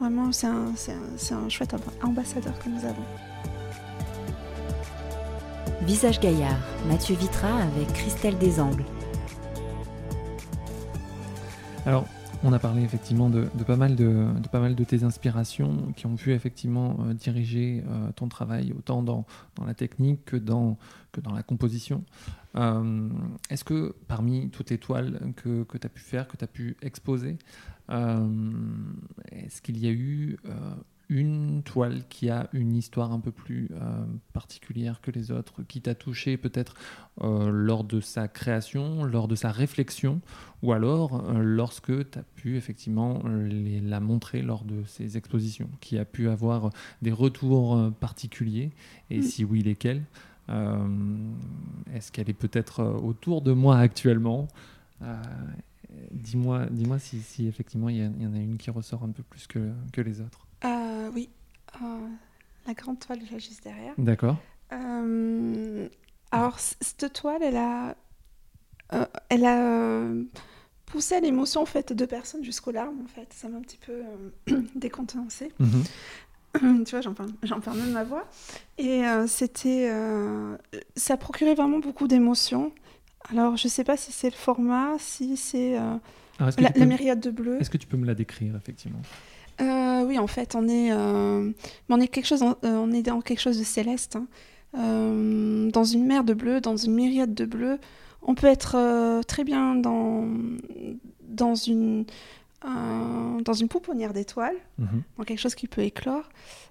[0.00, 3.04] Vraiment, c'est un, c'est un, c'est un chouette amb- ambassadeur que nous avons.
[5.82, 8.84] Visage Gaillard, Mathieu Vitra avec Christelle Desangles.
[11.86, 12.04] Alors,
[12.44, 15.92] on a parlé effectivement de, de pas, mal de, de pas mal de tes inspirations
[15.96, 19.24] qui ont pu effectivement euh, diriger euh, ton travail autant dans,
[19.54, 20.76] dans la technique que dans,
[21.12, 22.04] que dans la composition.
[22.56, 23.08] Euh,
[23.50, 26.48] Est-ce que parmi toutes les toiles que, que tu as pu faire, que tu as
[26.48, 27.36] pu exposer,
[27.90, 28.26] euh,
[29.32, 30.74] est-ce qu'il y a eu euh,
[31.08, 35.80] une toile qui a une histoire un peu plus euh, particulière que les autres, qui
[35.80, 36.74] t'a touché peut-être
[37.22, 40.20] lors de sa création, lors de sa réflexion,
[40.62, 45.96] ou alors lorsque tu as pu effectivement les- la montrer lors de ces expositions, qui
[45.96, 46.70] a pu avoir
[47.02, 48.72] des retours particuliers,
[49.10, 49.22] et Mm.
[49.22, 50.02] si oui, lesquels
[50.48, 54.48] Est-ce qu'elle est peut-être euh, autour de moi actuellement?
[55.02, 55.14] Euh,
[56.10, 59.46] Dis-moi dis si, si effectivement il y, en a une qui ressort un peu plus
[59.46, 60.46] que, que les autres.
[60.64, 61.28] Euh, oui,
[61.82, 62.08] Euh,
[62.66, 63.94] la grande toile juste derrière.
[63.98, 64.36] D'accord
[64.72, 65.88] Euh,
[66.32, 67.96] alors, cette toile, elle a,
[68.92, 70.24] euh, elle a euh,
[70.86, 73.32] poussé à l'émotion en fait deux personnes jusqu'aux larmes en fait.
[73.32, 74.02] Ça m'a un petit peu
[74.50, 75.52] euh, décontenancée.
[75.58, 75.84] Mhm.
[76.84, 78.26] tu vois, j'en j'en parle même ma voix.
[78.78, 80.56] Et euh, c'était, euh,
[80.96, 82.72] ça procurait vraiment beaucoup d'émotions.
[83.30, 85.96] Alors, je sais pas si c'est le format, si c'est euh,
[86.58, 87.60] la, peux myriade de bleu.
[87.60, 89.00] Est-ce que tu peux me la décrire effectivement?
[89.60, 91.50] Euh, oui, en fait, on est, euh,
[91.88, 94.26] on est quelque chose, en- on est dans quelque chose de céleste, hein.
[94.74, 97.78] Dans une mer de bleu, dans une myriade de bleu.
[98.20, 100.28] On peut être très bien dans
[101.22, 102.04] dans une
[102.64, 105.02] dans une pouponnière d'étoiles, Mhm.
[105.18, 106.24] dans quelque chose qui peut éclore.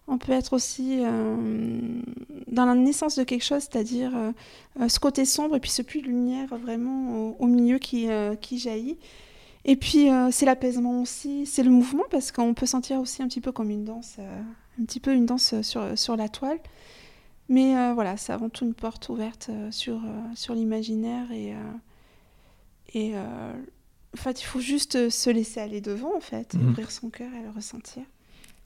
[0.08, 2.02] On peut être aussi euh,
[2.48, 4.32] dans la naissance de quelque chose, c'est-à-dire euh,
[4.82, 8.10] euh, ce côté sombre et puis ce puits de lumière vraiment au, au milieu qui,
[8.10, 8.98] euh, qui jaillit.
[9.68, 13.42] Et puis c'est l'apaisement aussi, c'est le mouvement parce qu'on peut sentir aussi un petit
[13.42, 14.18] peu comme une danse,
[14.80, 16.60] un petit peu une danse sur, sur la toile.
[17.50, 20.00] Mais voilà, c'est avant tout une porte ouverte sur,
[20.36, 21.56] sur l'imaginaire et,
[22.94, 23.14] et
[24.16, 26.70] en fait il faut juste se laisser aller devant en fait, Mhm.
[26.70, 28.03] ouvrir son cœur et le ressentir.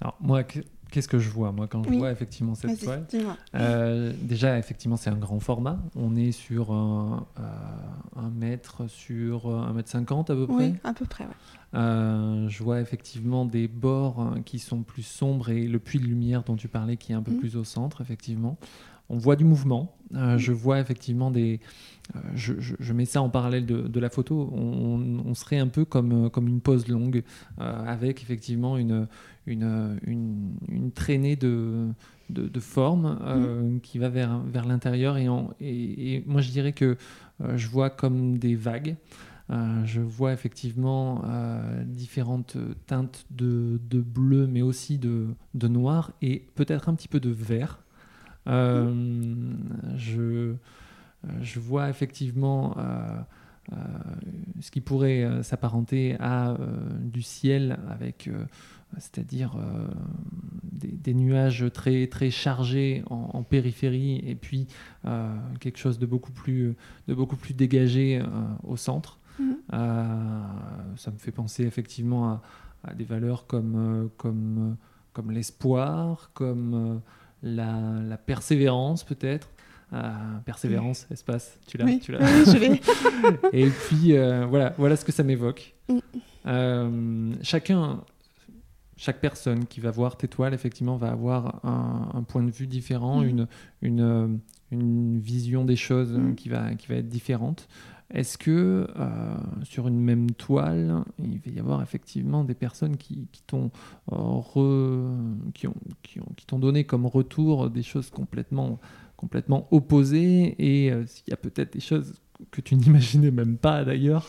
[0.02, 0.60] Alors moi, que-
[0.92, 1.52] qu'est-ce que je vois?
[1.52, 1.98] Moi quand je Oui.
[1.98, 3.06] vois effectivement cette toile.
[3.56, 5.78] Euh, déjà, effectivement, c'est un grand format.
[5.96, 7.44] On est sur un, euh,
[8.16, 10.56] un mètre sur euh, un mètre cinquante à peu près.
[10.70, 11.32] Oui, à peu près, ouais.
[11.76, 16.06] Euh, je vois effectivement des bords hein, qui sont plus sombres et le puits de
[16.06, 17.38] lumière dont tu parlais qui est un peu Mhm.
[17.40, 18.58] plus au centre, effectivement.
[19.10, 19.96] On voit du mouvement.
[20.16, 21.60] Euh, Je vois effectivement des.
[22.16, 24.50] euh, je, je- je mets ça en parallèle de, de la photo.
[24.54, 27.24] On, on serait un peu comme, euh, comme une pause longue
[27.60, 29.08] euh, avec effectivement une,
[29.46, 31.88] une, une, une traînée de,
[32.30, 35.18] de, de forme euh, qui va vers, vers l'intérieur.
[35.18, 36.98] Et, en- et, et moi, je dirais que
[37.56, 38.96] je vois comme des vagues.
[39.86, 41.24] Je vois effectivement
[41.86, 47.20] différentes teintes de, de bleu, mais aussi de, de noir et peut-être un petit peu
[47.20, 47.80] de vert.
[48.50, 49.54] Euh,
[49.96, 50.56] je,
[51.42, 52.76] je vois effectivement
[54.60, 56.58] ce qui pourrait s'apparenter à
[57.02, 58.30] du ciel avec
[58.98, 59.56] c'est-à-dire
[60.72, 64.68] des, nuages très, très chargés en, périphérie et puis
[65.60, 66.76] quelque chose de beaucoup plus,
[67.08, 68.24] de beaucoup plus dégagé
[68.64, 69.20] au centre.
[69.40, 69.58] Mhm.
[70.98, 72.42] ça me fait penser effectivement
[72.84, 74.78] à, des valeurs comme, comme,
[75.14, 77.02] comme l'espoir, comme
[77.44, 79.50] la, persévérance peut-être.
[79.92, 80.12] Euh,
[80.46, 82.00] persévérance, espace, tu l'as, oui.
[82.00, 82.20] tu l'as.
[82.20, 82.82] Oui, je l'ai.
[83.54, 85.74] et puis euh, voilà, voilà ce que ça m'évoque.
[85.88, 85.98] Mm.
[86.46, 88.04] Euh, chacun,
[88.98, 93.22] chaque personne qui va voir tes toiles, effectivement, va avoir un, point de vue différent,
[93.22, 93.28] mm.
[93.28, 93.48] une,
[93.82, 94.40] une,
[94.72, 96.36] une, vision des choses mm.
[96.36, 97.68] qui, va, qui va être différente.
[98.14, 103.28] Est-ce que euh, sur une même toile, il va y avoir effectivement des personnes qui,
[103.32, 103.70] qui t'ont
[104.12, 105.16] euh,
[105.54, 108.80] qui ont, qui, ont, qui donné comme retour des choses complètement,
[109.16, 112.14] complètement opposées et euh, s'il y a peut-être des choses
[112.50, 114.26] que tu n'imaginais même pas d'ailleurs.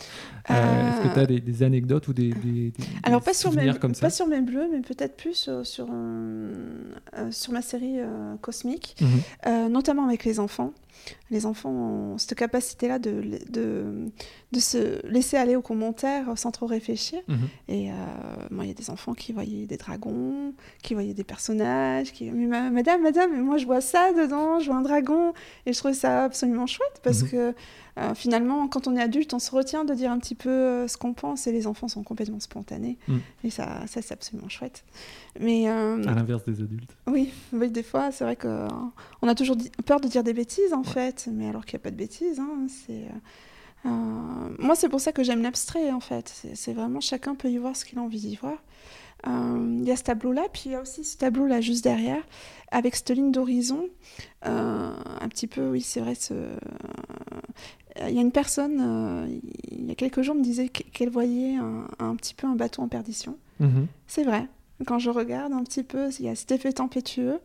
[0.47, 4.01] Est-ce que tu as des, anecdotes ou des, des, Alors pas sur, mes, comme ça
[4.01, 5.87] pas sur mes bleus, mais peut-être plus sur, sur,
[7.31, 7.99] sur ma série
[8.41, 9.71] Cosmique, mhm.
[9.71, 10.73] notamment avec les enfants
[11.31, 14.11] les enfants ont cette capacité-là de, de,
[14.51, 17.21] de, se laisser aller aux commentaires sans trop réfléchir.
[17.27, 17.37] Mhm.
[17.69, 17.93] Et euh,
[18.51, 22.29] moi, il y a des enfants qui voyaient des dragons, qui voyaient des personnages, qui
[22.29, 25.33] mais madame, madame, moi je vois ça dedans, je vois un dragon,
[25.65, 27.29] et je trouve ça absolument chouette parce mhm.
[27.29, 27.53] que
[27.97, 30.87] euh, finalement, quand on est adulte, on se retient de dire un petit peu euh,
[30.87, 33.19] ce qu'on pense, et les enfants sont complètement spontanés, mhm.
[33.45, 34.83] et ça, ça c'est absolument chouette.
[35.39, 36.95] Mais à l'inverse des adultes.
[37.07, 40.83] Oui, oui, des fois, c'est vrai qu'on a toujours peur de dire des bêtises en
[41.31, 43.07] mais alors qu'il n'y a pas de bêtises, hein, c'est
[43.85, 43.89] euh,
[44.59, 46.45] moi, c'est pour ça que j'aime l'abstrait, en fait.
[46.53, 48.57] C'est vraiment chacun peut y voir ce qu'il a envie d'y voir.
[49.27, 52.23] Euh, il y a ce tableau-là, puis il y a aussi ce tableau-là juste derrière,
[52.71, 53.85] avec cette ligne d'horizon.
[54.45, 56.33] Euh, un petit peu, oui, c'est vrai, ce...
[58.07, 59.29] il y a une personne,
[59.69, 62.87] il y a quelques jours, me disait qu'elle voyait un, petit peu un bateau en
[62.87, 63.37] perdition.
[63.59, 63.87] Mhm.
[64.07, 64.47] C'est vrai.
[64.87, 67.39] Quand je regarde un petit peu, il y a cet effet tempétueux.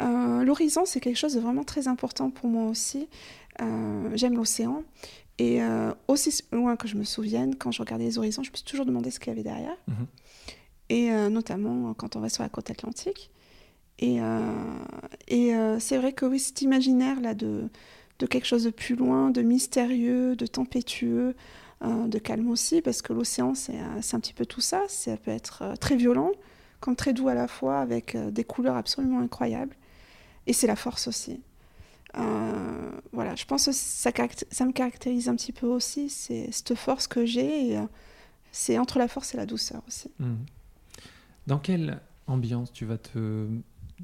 [0.00, 3.08] L'horizon, c'est quelque chose de vraiment très important pour moi aussi.
[4.14, 4.84] J'aime l'océan.
[5.38, 8.56] Et euh, aussi loin que je me souvienne, quand je regardais les horizons, je me
[8.56, 9.76] suis toujours demandé ce qu'il y avait derrière.
[9.86, 10.06] Mhm.
[10.90, 13.30] Et euh, notamment quand on va sur la côte atlantique.
[14.00, 14.40] Et, euh,
[15.26, 17.68] et c'est vrai que oui, cet imaginaire-là de,
[18.20, 21.34] de quelque chose de plus loin, de mystérieux, de tempétueux,
[21.82, 24.82] de calme aussi, parce que l'océan, c'est un petit peu tout ça.
[24.86, 26.30] Ça peut être très violent,
[26.78, 29.74] comme très doux à la fois, avec des couleurs absolument incroyables.
[30.48, 31.40] Et c'est la force aussi.
[32.16, 34.10] Euh, voilà, je pense que ça,
[34.50, 37.84] ça, me caractérise un petit peu aussi, c'est cette force que j'ai, euh,
[38.50, 40.10] c'est entre la force et la douceur aussi.
[40.18, 40.34] Mmh.
[41.46, 43.46] Dans quelle ambiance tu vas te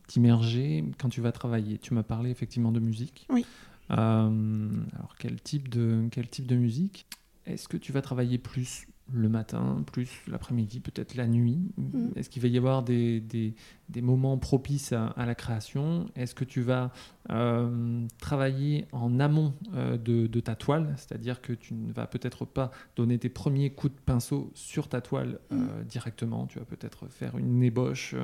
[0.06, 1.78] t'immerger quand tu vas travailler?
[1.78, 3.26] Tu m'as parlé effectivement de musique.
[3.30, 3.46] Oui.
[3.90, 7.06] Euh, alors quel type de quel type de musique?
[7.46, 12.12] Est-ce que tu vas travailler plus le matin, plus l'après-midi, peut-être la nuit mm.
[12.16, 13.54] Est-ce qu'il va y avoir des, des,
[13.90, 16.06] des moments propices à, la création?
[16.16, 16.90] Est-ce que tu vas
[17.30, 20.94] euh, travailler en amont euh, de, de, ta toile?
[20.96, 25.02] C'est-à-dire que tu ne vas peut-être pas donner tes premiers coups de pinceau sur ta
[25.02, 25.84] toile euh, mm.
[25.84, 26.46] directement.
[26.46, 28.14] Tu vas peut-être faire une ébauche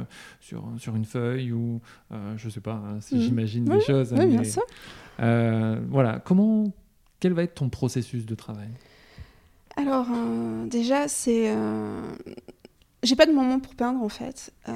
[0.41, 3.20] sur, sur une feuille ou je ne sais pas hein, si mm.
[3.20, 4.14] j'imagine des choses.
[4.14, 4.62] Oui, bien sûr.
[5.18, 6.72] voilà, comment,
[7.20, 8.70] quel va être ton processus de travail?
[9.81, 11.51] Alors, euh, déjà, c'est.
[11.51, 12.12] Euh,
[13.03, 14.53] j'ai pas de moment pour peindre en fait.
[14.68, 14.72] Euh,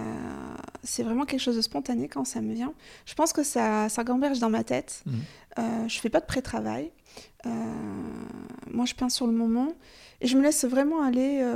[0.82, 2.72] c'est vraiment quelque chose de spontané quand ça me vient.
[3.04, 5.04] Je pense que ça, ça gamberge dans ma tête.
[5.06, 5.88] Mmh.
[5.88, 6.90] je fais pas de pré-travail.
[7.44, 9.74] moi, je peins sur le moment
[10.22, 11.46] et je me laisse vraiment aller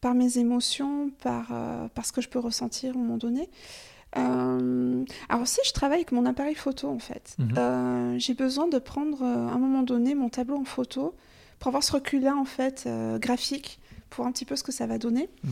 [0.00, 1.48] par mes émotions, par,
[1.94, 3.50] par ce que je peux ressentir au moment donné.
[4.14, 8.18] alors si je travaille avec mon appareil photo en fait, mmh.
[8.18, 11.14] j'ai besoin de prendre à un moment donné mon tableau en photo
[11.58, 13.80] pour avoir ce recul-là, en fait, euh, graphique,
[14.10, 15.28] pour un petit peu ce que ça va donner.
[15.42, 15.50] Mm.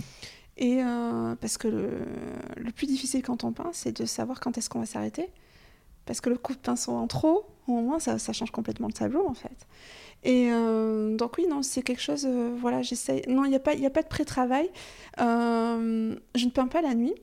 [0.58, 4.70] Et euh, parce que le, plus difficile quand on peint, c'est de savoir quand est-ce
[4.70, 5.28] qu'on va s'arrêter.
[6.06, 8.92] Parce que le coup de pinceau en trop, au moins, ça, ça change complètement le
[8.92, 9.66] tableau, en fait.
[10.22, 12.26] Et euh, donc oui, non, c'est quelque chose,
[12.60, 13.22] voilà, j'essaye.
[13.28, 14.70] Non, il n'y a, pas, a pas de pré-travail.
[15.18, 17.14] je ne peins pas la nuit.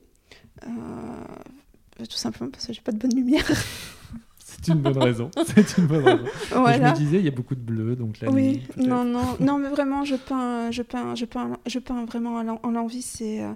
[1.98, 3.50] tout simplement parce que j'ai pas de bonne lumière.
[4.64, 5.30] C'est une bonne raison.
[5.46, 6.24] C'est une bonne raison.
[6.50, 9.58] Je me disais, il y a beaucoup de bleu, donc la oui, non, non, non,
[9.58, 13.02] mais vraiment, je peins, je peins, je peins, je peins vraiment en l'envie.
[13.02, 13.52] C'est, euh,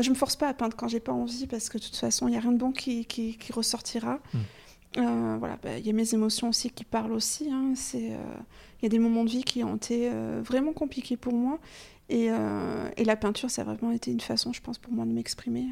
[0.00, 2.28] je me force pas à peindre quand j'ai pas envie, parce que de toute façon,
[2.28, 4.20] il y a rien de bon qui, qui, qui ressortira.
[4.32, 4.38] Hmm.
[4.98, 7.50] Euh, voilà, bah, il y a mes émotions aussi qui parlent aussi.
[7.50, 7.72] Hein.
[7.74, 8.36] C'est, euh,
[8.80, 10.10] il y a des moments de vie qui ont été
[10.44, 11.58] vraiment compliqués pour moi,
[12.08, 12.26] et,
[12.96, 15.66] et, la peinture, ça a vraiment été une façon, je pense, pour moi de m'exprimer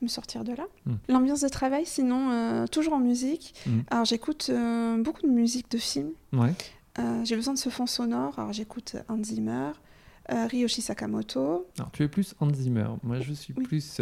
[0.00, 0.66] de me sortir de là.
[0.86, 0.92] Mm.
[1.08, 3.54] L'ambiance de travail, sinon, euh, toujours en musique.
[3.66, 3.80] Mm.
[3.90, 6.12] Alors j'écoute euh, beaucoup de musique de films.
[6.32, 6.52] Ouais.
[6.98, 8.38] Euh, j'ai besoin de ce fond sonore.
[8.38, 9.70] Alors j'écoute Hans Zimmer,
[10.28, 11.66] Ryoshi Sakamoto.
[11.78, 12.88] Alors, tu es plus Hans Zimmer.
[13.02, 13.64] Moi, je suis Oui.
[13.64, 14.00] plus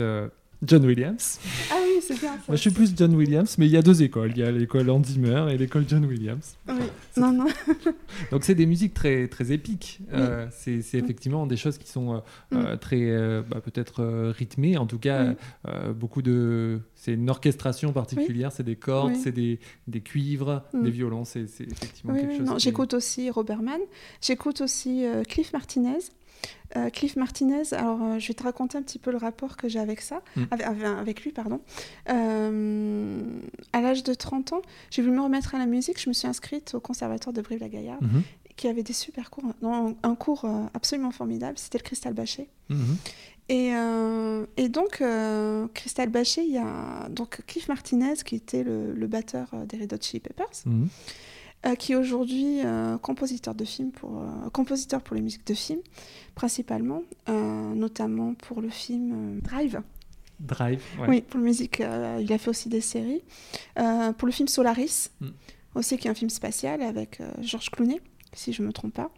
[0.63, 1.39] John Williams.
[1.71, 2.43] Ah oui, c'est bien ça.
[2.49, 4.33] Moi, je suis plus John Williams, mais il y a deux écoles.
[4.35, 6.57] Il y a l'école Hans Zimmer et l'école John Williams.
[6.69, 6.75] Oui.
[7.17, 7.47] Non, non.
[8.31, 10.01] Donc, c'est des musiques très, très épiques.
[10.13, 10.85] Euh, c'est Oui.
[10.95, 12.19] effectivement des choses qui sont euh,
[12.53, 12.57] Mm.
[12.57, 14.77] euh, très, euh, bah, peut-être rythmées.
[14.79, 15.35] En tout cas,
[15.67, 15.73] Oui.
[15.95, 16.81] beaucoup de.
[16.95, 18.51] C'est une orchestration particulière.
[18.51, 19.21] C'est des cordes, Oui.
[19.23, 20.83] c'est des, des cuivres, Mm.
[20.85, 21.25] des violons.
[21.25, 22.63] C'est effectivement Oui, quelque oui, chose.
[22.63, 23.81] j'écoute aussi Robert Mann.
[24.23, 25.99] J'écoute aussi Cliff Martinez.
[26.75, 29.69] Euh, Cliff Martinez, alors euh, je vais te raconter un petit peu le rapport que
[29.69, 30.45] j'ai avec ça, Mm.
[30.99, 31.61] avec, lui, pardon.
[32.09, 33.23] Euh,
[33.73, 36.01] à l'âge de 30 ans, j'ai voulu me remettre à la musique.
[36.01, 38.23] Je me suis inscrite au conservatoire de Brive-la-Gaillarde, Mhm.
[38.57, 40.45] qui avait des super cours, non, un cours
[40.75, 41.59] absolument formidable.
[41.59, 42.49] C'était le Cristal Bachet.
[42.69, 42.97] Mhm.
[43.49, 43.71] Et,
[44.57, 45.03] et donc,
[45.75, 49.93] Cristal Bachet, il y a donc Cliff Martinez, qui était le, le batteur des Red
[49.93, 50.85] Hot Chili Peppers Mhm.
[50.85, 50.87] euh,
[51.75, 55.81] qui est aujourd'hui euh, compositeur de films pour euh, compositeur pour les musiques de films
[56.35, 59.81] principalement euh, notamment pour le film euh, Drive
[60.39, 60.83] Drive.
[61.01, 61.07] ouais.
[61.09, 63.23] oui pour la musique euh, il a fait aussi des séries
[63.79, 65.29] Euh, pour le film Solaris Mm.
[65.75, 68.01] aussi qui est un film spatial avec euh, George Clooney
[68.35, 69.11] si je me trompe pas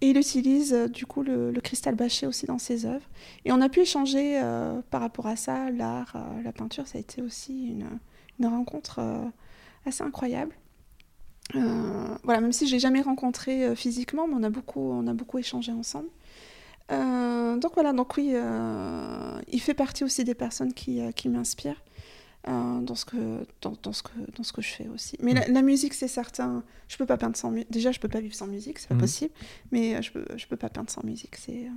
[0.00, 3.08] et il utilise euh, du coup le, le cristal bâché aussi dans ses œuvres
[3.46, 6.98] et on a pu échanger euh, par rapport à ça l'art euh, la peinture ça
[6.98, 7.86] a été aussi une,
[8.38, 9.24] une rencontre euh,
[9.86, 10.54] assez incroyable
[11.54, 15.06] euh, voilà, même si je l'ai jamais rencontré euh, physiquement, mais on a beaucoup, on
[15.06, 16.08] a beaucoup échangé ensemble.
[16.90, 18.34] Euh, donc voilà, donc oui,
[19.52, 21.82] il fait partie aussi des personnes qui, qui m'inspirent
[22.46, 25.16] dans, ce que, dans, dans ce que, dans ce que je fais aussi.
[25.20, 27.70] Mais la, la musique, c'est certain, je peux pas peindre sans musique.
[27.70, 29.00] Déjà, je peux pas vivre sans musique, c'est pas Mhm.
[29.00, 29.32] possible,
[29.72, 31.36] mais je peux, je peux pas peindre sans musique.
[31.36, 31.68] C'est,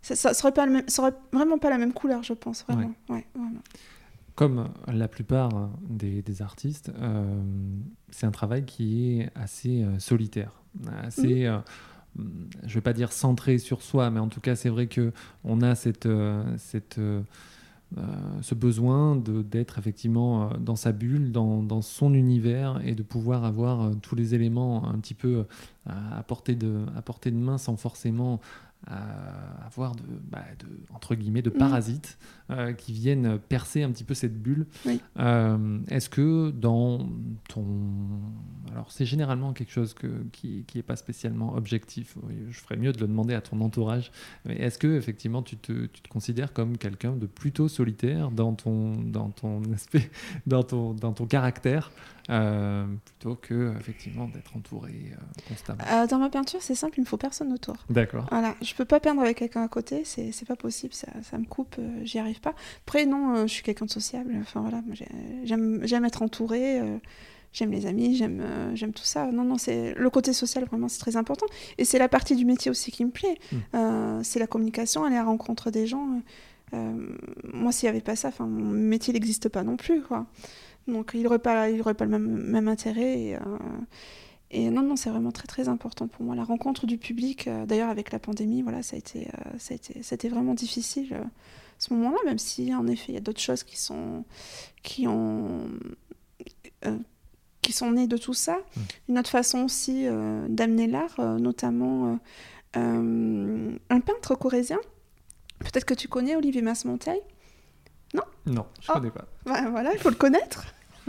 [0.00, 2.64] ça, ça serait pas le même, ça aurait vraiment pas la même couleur, je pense,
[2.66, 2.92] vraiment.
[3.10, 3.60] Ouais, vraiment.
[4.38, 7.24] Comme la plupart des, des artistes, euh,
[8.10, 10.52] c'est un travail qui est assez euh, solitaire,
[11.02, 11.58] assez, euh,
[12.64, 15.12] je vais pas dire centré sur soi, mais en tout cas c'est vrai que
[15.42, 17.00] on a cette, euh, cette,
[18.40, 23.90] ce besoin d'être effectivement dans sa bulle, dans, dans son univers et de pouvoir avoir
[24.02, 25.46] tous les éléments un petit peu
[25.86, 28.40] à portée de, à portée de main sans forcément
[28.90, 28.94] euh,
[29.66, 31.58] avoir de, bah, de, entre guillemets, de Mhm.
[31.58, 32.16] parasites
[32.50, 34.66] euh, qui viennent percer un petit peu cette bulle.
[34.86, 35.00] Oui.
[35.18, 37.06] Euh, Est-ce que dans
[37.48, 37.66] ton...
[38.70, 42.16] Alors c'est généralement quelque chose que, qui n'est pas spécialement objectif.
[42.50, 44.12] Je ferais mieux de le demander à ton entourage.
[44.44, 48.54] Mais est-ce que effectivement tu te, tu te considères comme quelqu'un de plutôt solitaire dans
[48.54, 50.10] ton, dans ton aspect,
[50.46, 51.90] dans ton, dans ton caractère,
[52.30, 55.16] euh, plutôt que effectivement d'être entouré euh,
[55.48, 57.76] constamment Euh, dans ma peinture, c'est simple, il me faut personne autour.
[57.88, 58.26] D'accord.
[58.30, 61.38] Voilà, je peux pas peindre avec quelqu'un à côté, c'est c'est pas possible, ça, ça
[61.38, 62.54] me coupe, j'y arrive pas.
[62.86, 64.82] Après, non, je suis quelqu'un de sociable, enfin voilà,
[65.44, 66.98] j'aime j'aime être entourée, euh,
[67.52, 68.42] j'aime les amis, j'aime
[68.74, 69.32] j'aime tout ça.
[69.32, 71.46] Non, non, c'est le côté social, vraiment, c'est très important.
[71.78, 73.38] Et c'est la partie du métier aussi qui me plaît.
[73.52, 73.56] Mm.
[73.74, 76.20] Euh, c'est la communication, aller à la rencontre des gens.
[77.54, 80.26] Moi, s'il y avait pas ça, enfin, mon métier n'existe pas non plus, quoi.
[80.88, 83.20] Donc, il aurait pas, il aurait pas le même, même intérêt.
[83.20, 83.40] Et, euh,
[84.50, 86.34] et non, non, c'est vraiment très très important pour moi.
[86.34, 89.74] La rencontre du public, euh, d'ailleurs avec la pandémie, voilà, ça a été, euh, ça
[89.74, 91.22] a été, c'était vraiment difficile euh,
[91.78, 94.24] ce moment-là, même si en effet il y a d'autres choses qui sont,
[94.82, 95.68] qui ont,
[97.60, 98.56] qui sont nées de tout ça.
[98.56, 98.80] Mm.
[99.10, 100.06] Une autre façon aussi
[100.48, 102.18] d'amener l'art, notamment
[102.74, 104.78] un peintre corésien.
[105.58, 107.20] Peut-être que tu connais Olivier Masmonteil.
[108.46, 108.94] Non, je Oh.
[108.94, 109.26] connais pas.
[109.44, 110.64] Bah, voilà, il faut le connaître.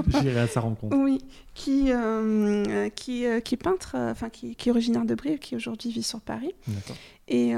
[0.22, 0.96] J'irai à sa rencontre.
[0.98, 1.20] Oui,
[1.54, 5.16] qui, euh, euh, qui, euh, qui est peintre, euh, enfin qui, qui est originaire de
[5.16, 6.54] Brive, qui aujourd'hui vit sur Paris
[7.28, 7.54] et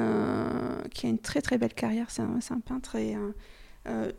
[0.93, 2.07] qui a une très très belle carrière.
[2.09, 3.15] C'est un, peintre et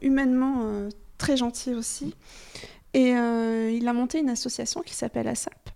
[0.01, 2.15] humainement très gentil aussi.
[2.95, 5.71] Et euh, il a monté une association qui s'appelle ASAP,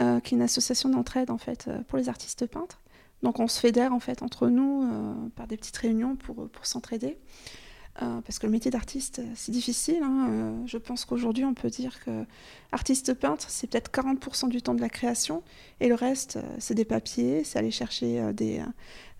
[0.00, 2.80] euh, qui est une association d'entraide en fait pour les artistes peintres.
[3.22, 6.66] Donc on se fédère en fait entre nous euh, par des petites réunions pour, pour
[6.66, 7.18] s'entraider.
[8.02, 10.00] Euh, parce que le métier d'artiste, euh, c'est difficile.
[10.02, 10.28] hein.
[10.30, 12.24] Euh, je pense qu'aujourd'hui, on peut dire que
[12.72, 15.42] artiste peintre, c'est peut-être 40% du temps de la création,
[15.80, 18.62] et le reste, c'est des papiers, c'est aller chercher des,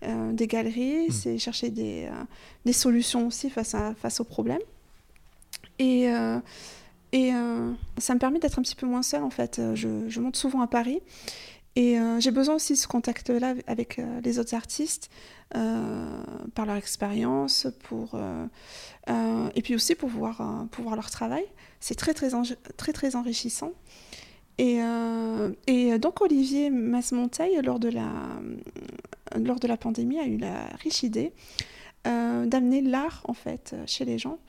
[0.03, 1.11] euh, des galeries, Mm.
[1.11, 2.09] c'est chercher des,
[2.65, 4.61] des solutions aussi face, à, face aux problèmes.
[5.77, 6.05] Et,
[7.11, 7.31] et
[7.97, 9.59] ça me permet d'être un petit peu moins seule, en fait.
[9.75, 11.01] Je, je monte souvent à Paris,
[11.75, 15.09] et euh, j'ai besoin aussi de ce contact-là avec euh, les autres artistes,
[15.55, 18.19] euh, par leur expérience, pour,
[19.55, 21.45] et puis aussi pour voir, leur travail.
[21.79, 22.29] C'est très très,
[22.77, 23.71] très, très enrichissant.
[24.57, 24.79] Et,
[25.99, 28.09] donc Olivier Masmonteil, lors de, la,
[29.35, 31.33] lors de la pandémie, a eu la riche idée
[32.05, 34.39] d'amener l'art en fait chez les gens.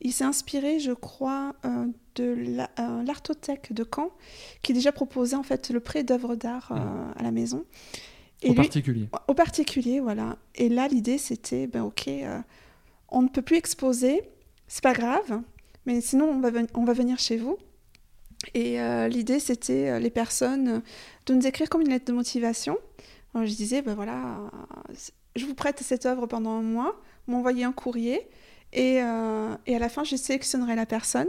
[0.00, 1.54] il s'est inspiré, je crois,
[2.16, 2.36] de
[3.06, 4.10] l'Artothèque de Caen,
[4.62, 7.14] qui déjà proposait en fait le prêt d'œuvres d'art Mmh.
[7.18, 7.64] à la maison.
[8.44, 9.08] Au particulier.
[9.28, 10.36] Au particulier, voilà.
[10.56, 12.38] Et là, l'idée, c'était, ben ok, euh,
[13.08, 14.22] on ne peut plus exposer,
[14.68, 15.40] c'est pas grave,
[15.86, 17.56] mais sinon, on va, on va venir chez vous.
[18.52, 20.80] Et euh, l'idée, c'était euh, les personnes euh,
[21.26, 22.76] de nous écrire comme une lettre de motivation.
[23.34, 24.38] Alors, je disais, ben voilà,
[24.90, 24.94] euh,
[25.34, 28.28] je vous prête cette œuvre pendant un mois, m'envoyer un courrier,
[28.72, 31.28] et, euh, et à la fin, je sélectionnerai la personne,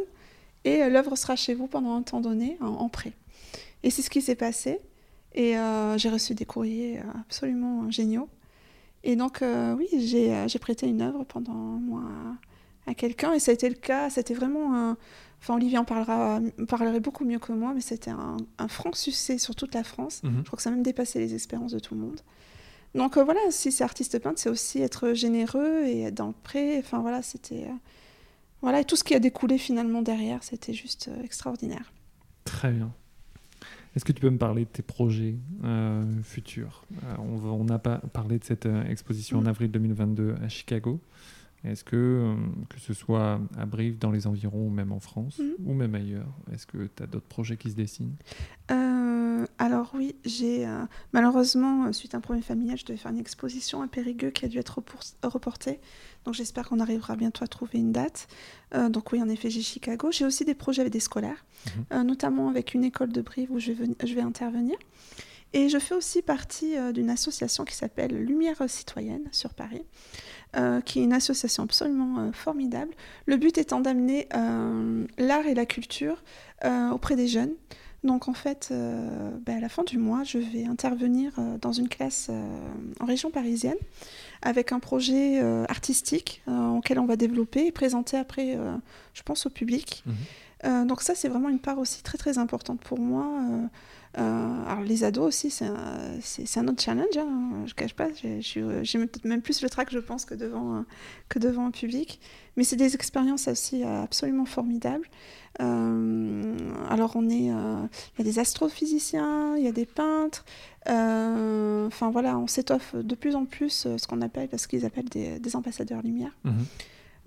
[0.67, 3.13] et euh, l'œuvre sera chez vous pendant un temps donné, en, en prêt.
[3.83, 4.79] Et c'est ce qui s'est passé.
[5.33, 8.27] Et euh, j'ai reçu des courriers euh, absolument géniaux.
[9.03, 12.03] Et donc, euh, oui, j'ai prêté une œuvre pendant un mois
[12.87, 13.33] à, à quelqu'un.
[13.33, 14.09] Et ça a été le cas.
[14.09, 14.97] C'était vraiment un.
[15.39, 19.37] Enfin, Olivier en parlera, parlerait beaucoup mieux que moi, mais c'était un, un franc succès
[19.37, 20.23] sur toute la France.
[20.23, 20.39] Mhm.
[20.39, 22.19] Je crois que ça a même dépassé les espérances de tout le monde.
[22.95, 26.35] Donc euh, voilà, si c'est artiste peintre, c'est aussi être généreux et être dans le
[26.43, 26.79] prêt.
[26.79, 27.67] Enfin voilà, c'était.
[28.61, 31.91] Voilà, et tout ce qui a découlé finalement derrière, c'était juste euh, extraordinaire.
[32.43, 32.91] Très bien.
[33.95, 36.83] Est-ce que tu peux me parler de tes projets euh, futurs?
[37.03, 39.47] Euh, on, va- on a pas parlé de cette exposition en Mm.
[39.47, 40.99] avril 2022 à Chicago.
[41.63, 42.35] Est-ce que, euh,
[42.69, 45.53] que ce soit à Brive, dans les environs, ou même en France, Mm.
[45.65, 48.15] ou même ailleurs, est-ce que tu as d'autres projets qui se dessinent?
[48.71, 50.83] Euh, alors oui, j'ai euh,
[51.13, 54.47] malheureusement suite à un problème familial, je devais faire une exposition à Périgueux qui a
[54.47, 54.81] dû être
[55.23, 55.79] reportée.
[56.25, 58.27] Donc j'espère qu'on arrivera bientôt à trouver une date.
[58.75, 60.11] Euh, donc oui, en effet, j'ai Chicago.
[60.11, 61.45] J'ai aussi des projets avec des scolaires,
[61.91, 62.03] Mhm.
[62.03, 64.75] notamment avec une école de Brive où je vais, veni- je vais intervenir.
[65.53, 69.83] Et je fais aussi partie d'une association qui s'appelle Lumière citoyenne sur Paris,
[70.55, 72.93] euh, qui est une association absolument euh, formidable.
[73.25, 76.23] Le but étant d'amener euh, l'art et la culture
[76.91, 77.51] auprès des jeunes.
[78.03, 82.31] Donc en fait, ben, à la fin du mois, je vais intervenir dans une classe
[82.99, 83.77] en région parisienne
[84.41, 85.39] avec un projet
[85.69, 88.57] artistique auquel on va développer et présenter après,
[89.13, 90.03] je pense, au public.
[90.63, 90.87] Mhm.
[90.87, 93.29] Donc ça, c'est vraiment une part aussi très très importante pour moi.
[94.17, 98.07] Euh, alors les ados aussi, c'est un, autre challenge, hein, je ne cache pas.
[98.13, 100.81] J'ai je peut-être même plus le trac, je pense, que devant, euh,
[101.29, 102.19] que devant un public.
[102.55, 105.07] Mais c'est des expériences aussi euh, absolument formidables.
[105.61, 106.57] Euh,
[106.89, 107.77] alors on est, euh,
[108.15, 110.45] il y a des astrophysiciens, il y a des peintres.
[110.87, 115.39] Enfin voilà, on s'étoffe de plus en plus ce qu'on appelle, ce qu'ils appellent des,
[115.39, 116.35] des ambassadeurs lumière.
[116.43, 116.65] Mhm.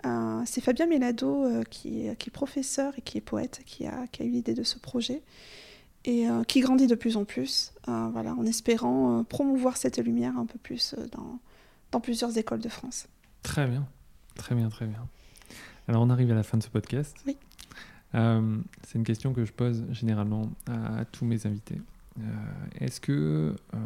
[0.07, 3.87] Euh, c'est Fabien Mélado euh, qui, est- qui est professeur et qui est poète qui
[3.87, 5.21] a, qui a eu l'idée de ce projet
[6.05, 9.99] et euh, qui grandit de plus en plus, euh, voilà, en espérant euh, promouvoir cette
[9.99, 11.39] lumière un peu plus dans,
[11.93, 13.09] dans plusieurs écoles de France.
[13.43, 13.87] Très bien,
[14.35, 15.07] très bien, très bien.
[15.89, 17.17] Alors on arrive à la fin de ce podcast.
[17.27, 17.37] Oui.
[18.15, 21.81] Euh, c'est une question que je pose généralement à, tous mes invités.
[22.19, 22.23] Euh,
[22.81, 23.79] Est-ce que euh,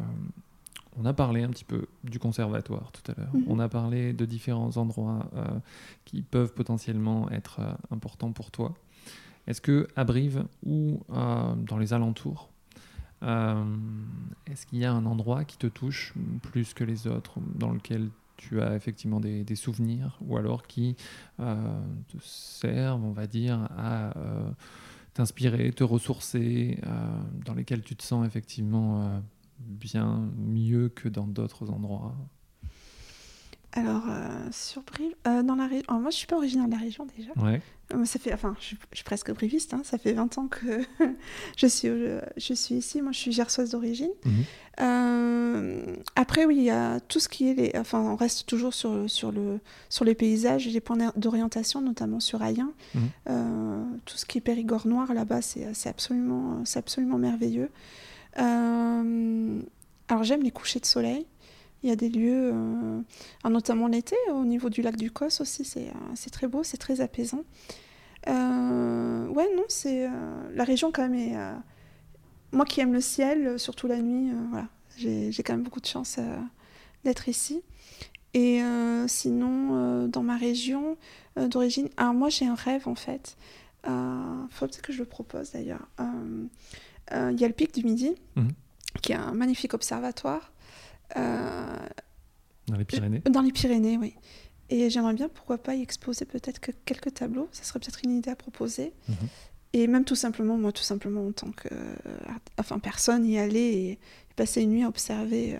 [0.96, 3.34] on a parlé un petit peu du conservatoire tout à l'heure.
[3.34, 3.44] Mhm.
[3.48, 5.28] On a parlé de différents endroits
[6.04, 7.60] qui peuvent potentiellement être
[7.90, 8.74] importants pour toi.
[9.46, 12.50] Est-ce que à Brive ou euh, dans les alentours,
[13.22, 13.64] euh,
[14.46, 18.08] est-ce qu'il y a un endroit qui te touche plus que les autres, dans lequel
[18.36, 20.96] tu as effectivement des, souvenirs, ou alors qui
[21.40, 24.12] euh, te servent, on va dire, à
[25.14, 26.80] t'inspirer, te ressourcer,
[27.44, 29.22] dans lesquels tu te sens effectivement
[29.60, 32.16] bien mieux que dans d'autres endroits?
[33.76, 36.78] Alors, euh, sur Brive, euh, dans la région, moi je suis pas originaire de la
[36.78, 37.32] région déjà.
[37.44, 37.60] Ouais.
[37.92, 40.46] Euh, Ça fait, enfin, je, suis- je suis presque briviste, hein, ça fait 20 ans
[40.46, 40.80] que
[41.56, 41.88] je, suis,
[42.36, 43.02] je suis ici.
[43.02, 44.10] Moi, je suis gersoise d'origine.
[44.24, 44.32] Mhm.
[44.80, 47.54] Euh, après, oui, il y a tout ce qui est.
[47.54, 49.58] Les, enfin, on reste toujours sur, sur, le,
[49.88, 52.70] sur les paysages et les points d'orientation, notamment sur Ayen.
[52.94, 53.98] Mhm.
[54.04, 57.70] Tout ce qui est Périgord noir là-bas, c'est absolument, absolument merveilleux.
[58.36, 61.26] Alors, j'aime les couchers de soleil.
[61.84, 63.00] Il y a des lieux, euh,
[63.42, 66.78] alors notamment l'été, au niveau du lac du Cos aussi, c'est euh, très beau, c'est
[66.78, 67.42] très apaisant.
[68.26, 70.08] Euh, ouais, non, c'est.
[70.54, 71.36] la région, quand même, est.
[72.52, 76.18] moi qui aime le ciel, surtout la nuit, voilà, j'ai quand même beaucoup de chance
[77.04, 77.62] d'être ici.
[78.32, 78.62] Et
[79.06, 80.96] sinon, dans ma région
[81.36, 83.36] d'origine, alors moi j'ai un rêve en fait.
[83.86, 83.90] Il
[84.48, 85.86] faut peut-être que je le propose d'ailleurs.
[86.00, 88.52] Il y a le pic du Midi, Mhm.
[89.02, 90.50] qui est un magnifique observatoire.
[91.16, 91.76] Euh,
[92.68, 94.14] Dans les Pyrénées dans les Pyrénées, oui.
[94.70, 97.48] Et j'aimerais bien, pourquoi pas, y exposer peut-être que quelques tableaux.
[97.52, 98.92] Ça serait peut-être une idée à proposer.
[99.08, 99.16] Mhm.
[99.74, 102.16] Et même tout simplement, moi, tout simplement, en tant que euh,
[102.58, 103.98] enfin, personne, y aller et, et
[104.36, 105.58] passer une nuit à observer, euh,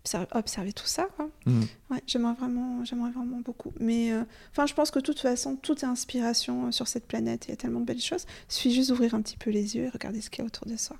[0.00, 1.08] observer, observer tout ça.
[1.16, 1.28] quoi.
[1.46, 1.64] Mhm.
[1.90, 3.72] Ouais, j'aimerais vraiment, j'aimerais vraiment beaucoup.
[3.80, 4.22] Mais euh,
[4.66, 7.46] je pense que de toute façon, tout est inspiration euh, sur cette planète.
[7.48, 8.26] Il y a tellement de belles choses.
[8.48, 10.46] Il suffit juste d'ouvrir un petit peu les yeux et regarder ce qu'il y a
[10.46, 10.96] autour de soi.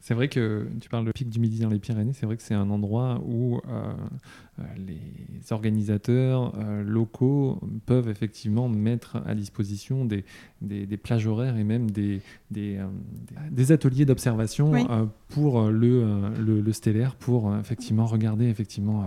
[0.00, 2.42] C'est vrai que tu parles de pic du Midi dans les Pyrénées, c'est vrai que
[2.42, 3.92] c'est un endroit où euh,
[4.58, 10.24] euh, les organisateurs euh, locaux peuvent effectivement mettre à disposition des,
[10.62, 12.78] des, plages horaires et même des, des,
[13.50, 14.72] des ateliers d'observation
[15.28, 19.04] pour le, le, stellaire, pour effectivement regarder effectivement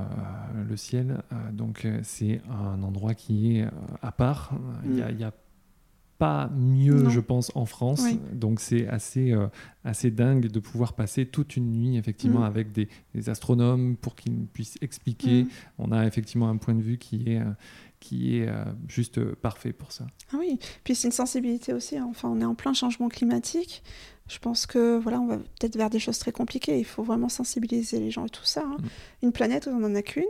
[0.68, 1.24] le ciel.
[1.52, 3.66] donc c'est un endroit qui est
[4.02, 4.54] à part.
[4.86, 5.32] Il y a, mm
[6.24, 8.06] pas mieux, je pense, en France.
[8.32, 9.48] Donc c'est assez, euh,
[9.84, 12.44] assez dingue de pouvoir passer toute une nuit effectivement mm.
[12.44, 12.88] avec des,
[13.28, 15.44] astronomes pour qu'ils puissent expliquer.
[15.44, 15.50] Mm.
[15.80, 17.52] On a effectivement un point de vue qui est, euh,
[18.00, 20.08] qui est euh, juste parfait pour ça.
[20.32, 21.98] Ah oui, puis c'est une sensibilité aussi.
[21.98, 22.08] Hein.
[22.10, 23.84] Enfin, on est en plein changement climatique.
[24.30, 26.80] Je pense que voilà, on va peut-être vers des choses très compliquées.
[26.80, 28.64] Il faut vraiment sensibiliser les gens et tout ça.
[28.66, 28.78] Hein.
[28.80, 29.26] Mm.
[29.26, 30.24] Une planète, on n'en a qu'une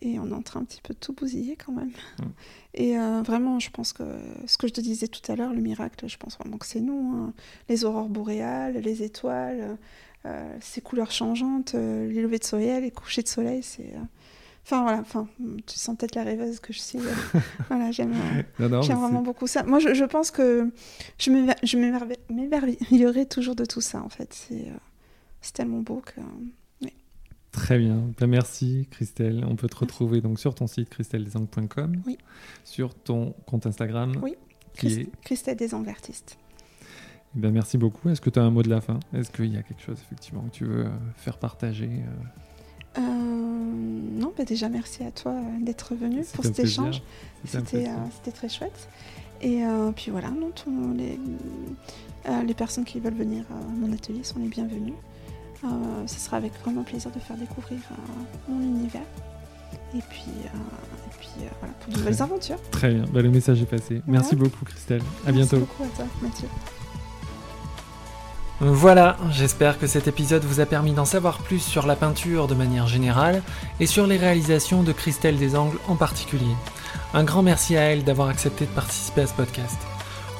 [0.00, 1.90] et on est en train un petit peu de tout bousiller quand même.
[2.74, 4.04] Et euh, vraiment, je pense que
[4.46, 6.80] ce que je te disais tout à l'heure, le miracle, je pense vraiment que c'est
[6.80, 7.12] nous.
[7.14, 7.32] Hein.
[7.68, 9.76] Les aurores boréales, les étoiles,
[10.26, 13.92] euh, ces couleurs changeantes, euh, les levées de soleil, les couchers de soleil, c'est.
[14.64, 15.26] Enfin voilà, enfin,
[15.66, 16.98] tu sens peut-être la rêveuse que je suis.
[17.68, 18.12] voilà, j'aime
[18.70, 19.62] vraiment beaucoup ça.
[19.62, 20.70] Moi, je, je pense que
[21.18, 21.30] je
[22.30, 24.46] m'émerveillerai toujours de tout ça, en fait.
[25.40, 26.20] C'est tellement beau que
[27.52, 28.10] Très bien.
[28.18, 29.44] Ben, merci Christelle.
[29.48, 32.18] On peut te retrouver donc sur ton site christelledesangues.com, oui.
[32.64, 34.12] sur ton compte Instagram.
[34.22, 34.34] Oui,
[34.74, 35.08] qui est...
[35.22, 36.38] Christelle Desangues artiste.
[37.36, 38.08] Eh ben, merci beaucoup.
[38.08, 39.00] Est-ce que tu as un mot de la fin?
[39.14, 43.00] Est-ce qu'il y a quelque chose effectivement que tu veux euh, faire partager euh?
[43.00, 47.02] Euh, Non, bah déjà merci à toi d'être venu pour cet échange.
[47.44, 47.86] C'était
[48.34, 48.88] très chouette.
[49.40, 49.62] Et
[49.94, 50.52] puis voilà, non,
[50.96, 51.18] les,
[52.44, 54.94] les personnes qui veulent venir à mon atelier sont les bienvenues.
[55.64, 55.68] Euh,
[56.06, 59.02] ce sera avec vraiment plaisir de faire découvrir euh, mon univers.
[59.94, 60.58] Et puis, euh,
[61.18, 62.58] puis voilà, pour de nouvelles aventures.
[62.70, 64.02] Très bien, bah, le message est passé.
[64.06, 65.02] Merci beaucoup Christelle.
[65.26, 65.56] À bientôt.
[65.56, 66.48] Merci beaucoup à toi Mathieu.
[68.60, 72.54] Voilà, j'espère que cet épisode vous a permis d'en savoir plus sur la peinture de
[72.54, 73.40] manière générale
[73.78, 76.56] et sur les réalisations de Christelle Desangles en particulier.
[77.14, 79.78] Un grand merci à elle d'avoir accepté de participer à ce podcast.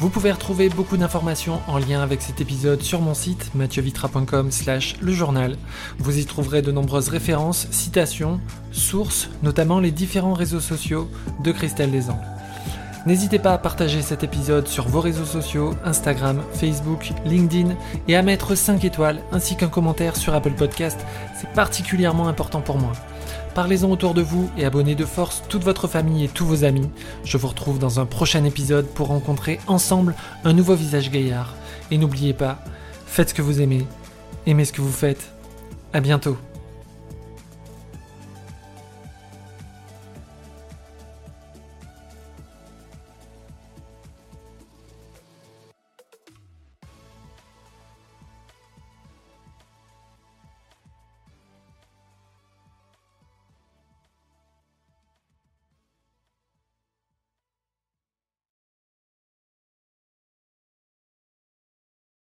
[0.01, 4.95] Vous pouvez retrouver beaucoup d'informations en lien avec cet épisode sur mon site mathieuVitra.com slash
[5.01, 5.57] le journal.
[5.99, 8.41] Vous y trouverez de nombreuses références, citations,
[8.71, 11.11] sources, notamment les différents réseaux sociaux
[11.43, 12.25] de Christelle Desangles.
[13.07, 17.75] N'hésitez pas à partager cet épisode sur vos réseaux sociaux, Instagram, Facebook, LinkedIn
[18.07, 21.01] et à mettre 5 étoiles ainsi qu'un commentaire sur Apple Podcast,
[21.41, 22.93] c'est particulièrement important pour moi.
[23.59, 26.89] Parlez-en autour de vous et abonnez de force toute votre famille et tous vos amis.
[27.25, 31.57] Je vous retrouve dans un prochain épisode pour rencontrer ensemble un nouveau visage gaillard.
[31.91, 32.63] Et n'oubliez pas,
[33.09, 33.85] faites ce que vous aimez,
[34.47, 35.33] aimez ce que vous faites.
[35.93, 36.39] À bientôt.